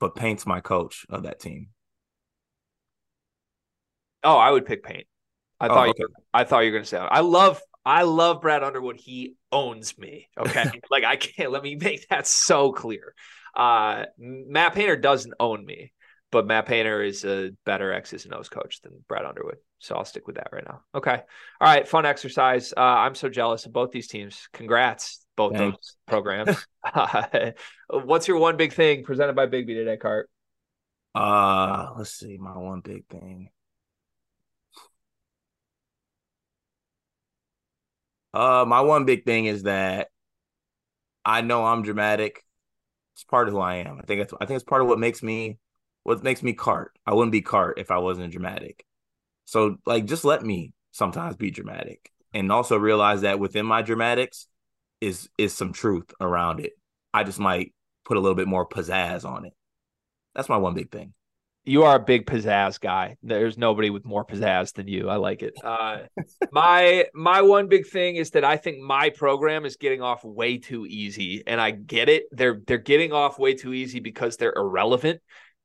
[0.00, 1.68] but Paint's my coach of that team.
[4.24, 5.06] Oh, I would pick Paint.
[5.60, 5.96] I oh, thought okay.
[6.00, 8.96] you, I thought you were going to say I love I love Brad Underwood.
[8.96, 10.28] He owns me.
[10.38, 13.14] Okay, like I can't let me make that so clear.
[13.54, 15.92] Uh, Matt Painter doesn't own me
[16.30, 19.56] but Matt Painter is a better X's and O's coach than Brad Underwood.
[19.78, 20.82] So I'll stick with that right now.
[20.94, 21.14] Okay.
[21.60, 21.86] All right.
[21.88, 22.72] Fun exercise.
[22.76, 24.48] Uh, I'm so jealous of both these teams.
[24.52, 25.76] Congrats, both Thanks.
[25.76, 26.66] those programs.
[26.84, 27.52] uh,
[27.88, 30.28] what's your one big thing presented by Bigby today, Cart?
[31.14, 32.36] Uh, let's see.
[32.36, 33.50] My one big thing.
[38.34, 40.08] Uh, my one big thing is that
[41.24, 42.44] I know I'm dramatic.
[43.18, 43.98] It's part of who I am.
[43.98, 45.58] I think it's I think it's part of what makes me
[46.04, 46.96] what makes me cart.
[47.04, 48.84] I wouldn't be cart if I wasn't dramatic.
[49.44, 54.46] So like just let me sometimes be dramatic and also realize that within my dramatics
[55.00, 56.74] is is some truth around it.
[57.12, 59.52] I just might put a little bit more pizzazz on it.
[60.36, 61.12] That's my one big thing.
[61.68, 63.16] You are a big pizzazz guy.
[63.22, 65.10] There's nobody with more pizzazz than you.
[65.10, 65.52] I like it.
[65.62, 65.98] Uh,
[66.50, 70.56] my my one big thing is that I think my program is getting off way
[70.56, 72.24] too easy, and I get it.
[72.32, 75.20] They're they're getting off way too easy because they're irrelevant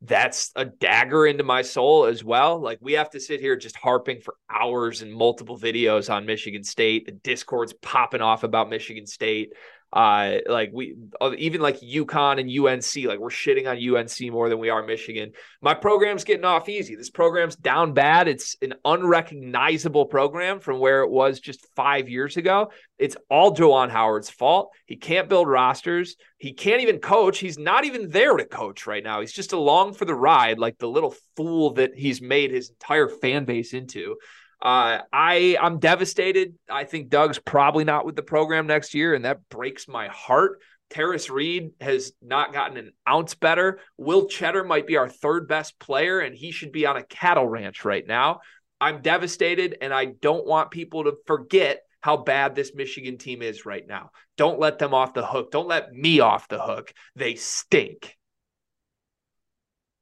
[0.05, 2.59] that's a dagger into my soul as well.
[2.59, 6.63] Like we have to sit here just harping for hours and multiple videos on Michigan
[6.63, 7.05] State.
[7.05, 9.53] The Discord's popping off about Michigan State.
[9.93, 14.49] Uh, like we uh, even like UConn and UNC, like we're shitting on UNC more
[14.49, 15.33] than we are Michigan.
[15.61, 16.95] My program's getting off easy.
[16.95, 18.27] This program's down bad.
[18.27, 22.71] It's an unrecognizable program from where it was just five years ago.
[22.97, 24.71] It's all Juwan Howard's fault.
[24.87, 26.15] He can't build rosters.
[26.37, 27.37] He can't even coach.
[27.37, 29.21] He's not even there to coach right now.
[29.21, 33.09] He's just along for the ride, like the little fool that he's made his entire
[33.09, 34.15] fan base into.
[34.63, 36.53] Uh, I I'm devastated.
[36.69, 40.61] I think Dug's probably not with the program next year, and that breaks my heart.
[40.89, 43.81] Tarris Reed has not gotten an ounce better.
[43.97, 47.47] Will Tschetter might be our third best player, and he should be on a cattle
[47.47, 48.39] ranch right now.
[48.79, 53.65] I'm devastated, and I don't want people to forget how bad this Michigan team is
[53.65, 54.11] right now.
[54.37, 55.51] Don't let them off the hook.
[55.51, 56.93] Don't let me off the hook.
[57.17, 58.15] They stink.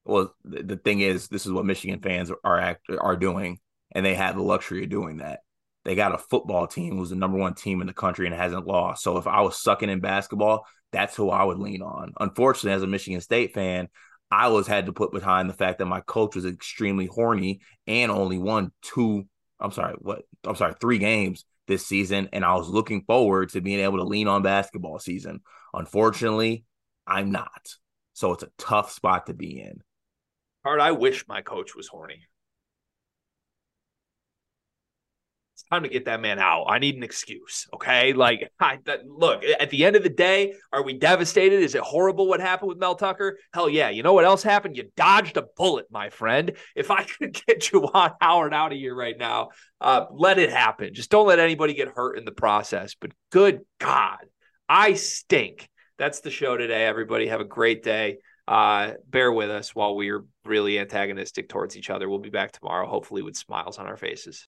[0.05, 3.59] Well, the thing is, this is what Michigan fans are act, are doing
[3.91, 5.41] and they had the luxury of doing that.
[5.83, 8.67] They got a football team who's the number one team in the country and hasn't
[8.67, 9.03] lost.
[9.03, 12.13] So if I was sucking in basketball, that's who I would lean on.
[12.19, 13.87] Unfortunately, as a Michigan State fan,
[14.29, 18.11] I was had to put behind the fact that my coach was extremely horny and
[18.11, 19.25] only won two.
[19.59, 20.23] I'm sorry, what?
[20.45, 24.03] I'm sorry, three games this season, and I was looking forward to being able to
[24.03, 25.41] lean on basketball season.
[25.73, 26.63] Unfortunately,
[27.05, 27.75] I'm not.
[28.13, 29.81] So it's a tough spot to be in.
[30.63, 32.27] Hard, I wish my coach was horny.
[35.55, 36.65] It's time to get that man out.
[36.67, 37.67] I need an excuse.
[37.73, 38.13] Okay.
[38.13, 41.61] Like, I, that, look, at the end of the day, are we devastated?
[41.61, 43.37] Is it horrible what happened with Mel Tucker?
[43.53, 43.89] Hell yeah.
[43.89, 44.75] You know what else happened?
[44.75, 46.51] You dodged a bullet, my friend.
[46.75, 49.49] If I could get Juwan Howard out of here right now,
[49.79, 50.93] uh, let it happen.
[50.93, 52.95] Just don't let anybody get hurt in the process.
[52.99, 54.19] But good God,
[54.67, 55.69] I stink.
[55.97, 57.27] That's the show today, everybody.
[57.27, 58.17] Have a great day.
[58.47, 62.09] Uh, bear with us while we're really antagonistic towards each other.
[62.09, 64.47] We'll be back tomorrow, hopefully, with smiles on our faces.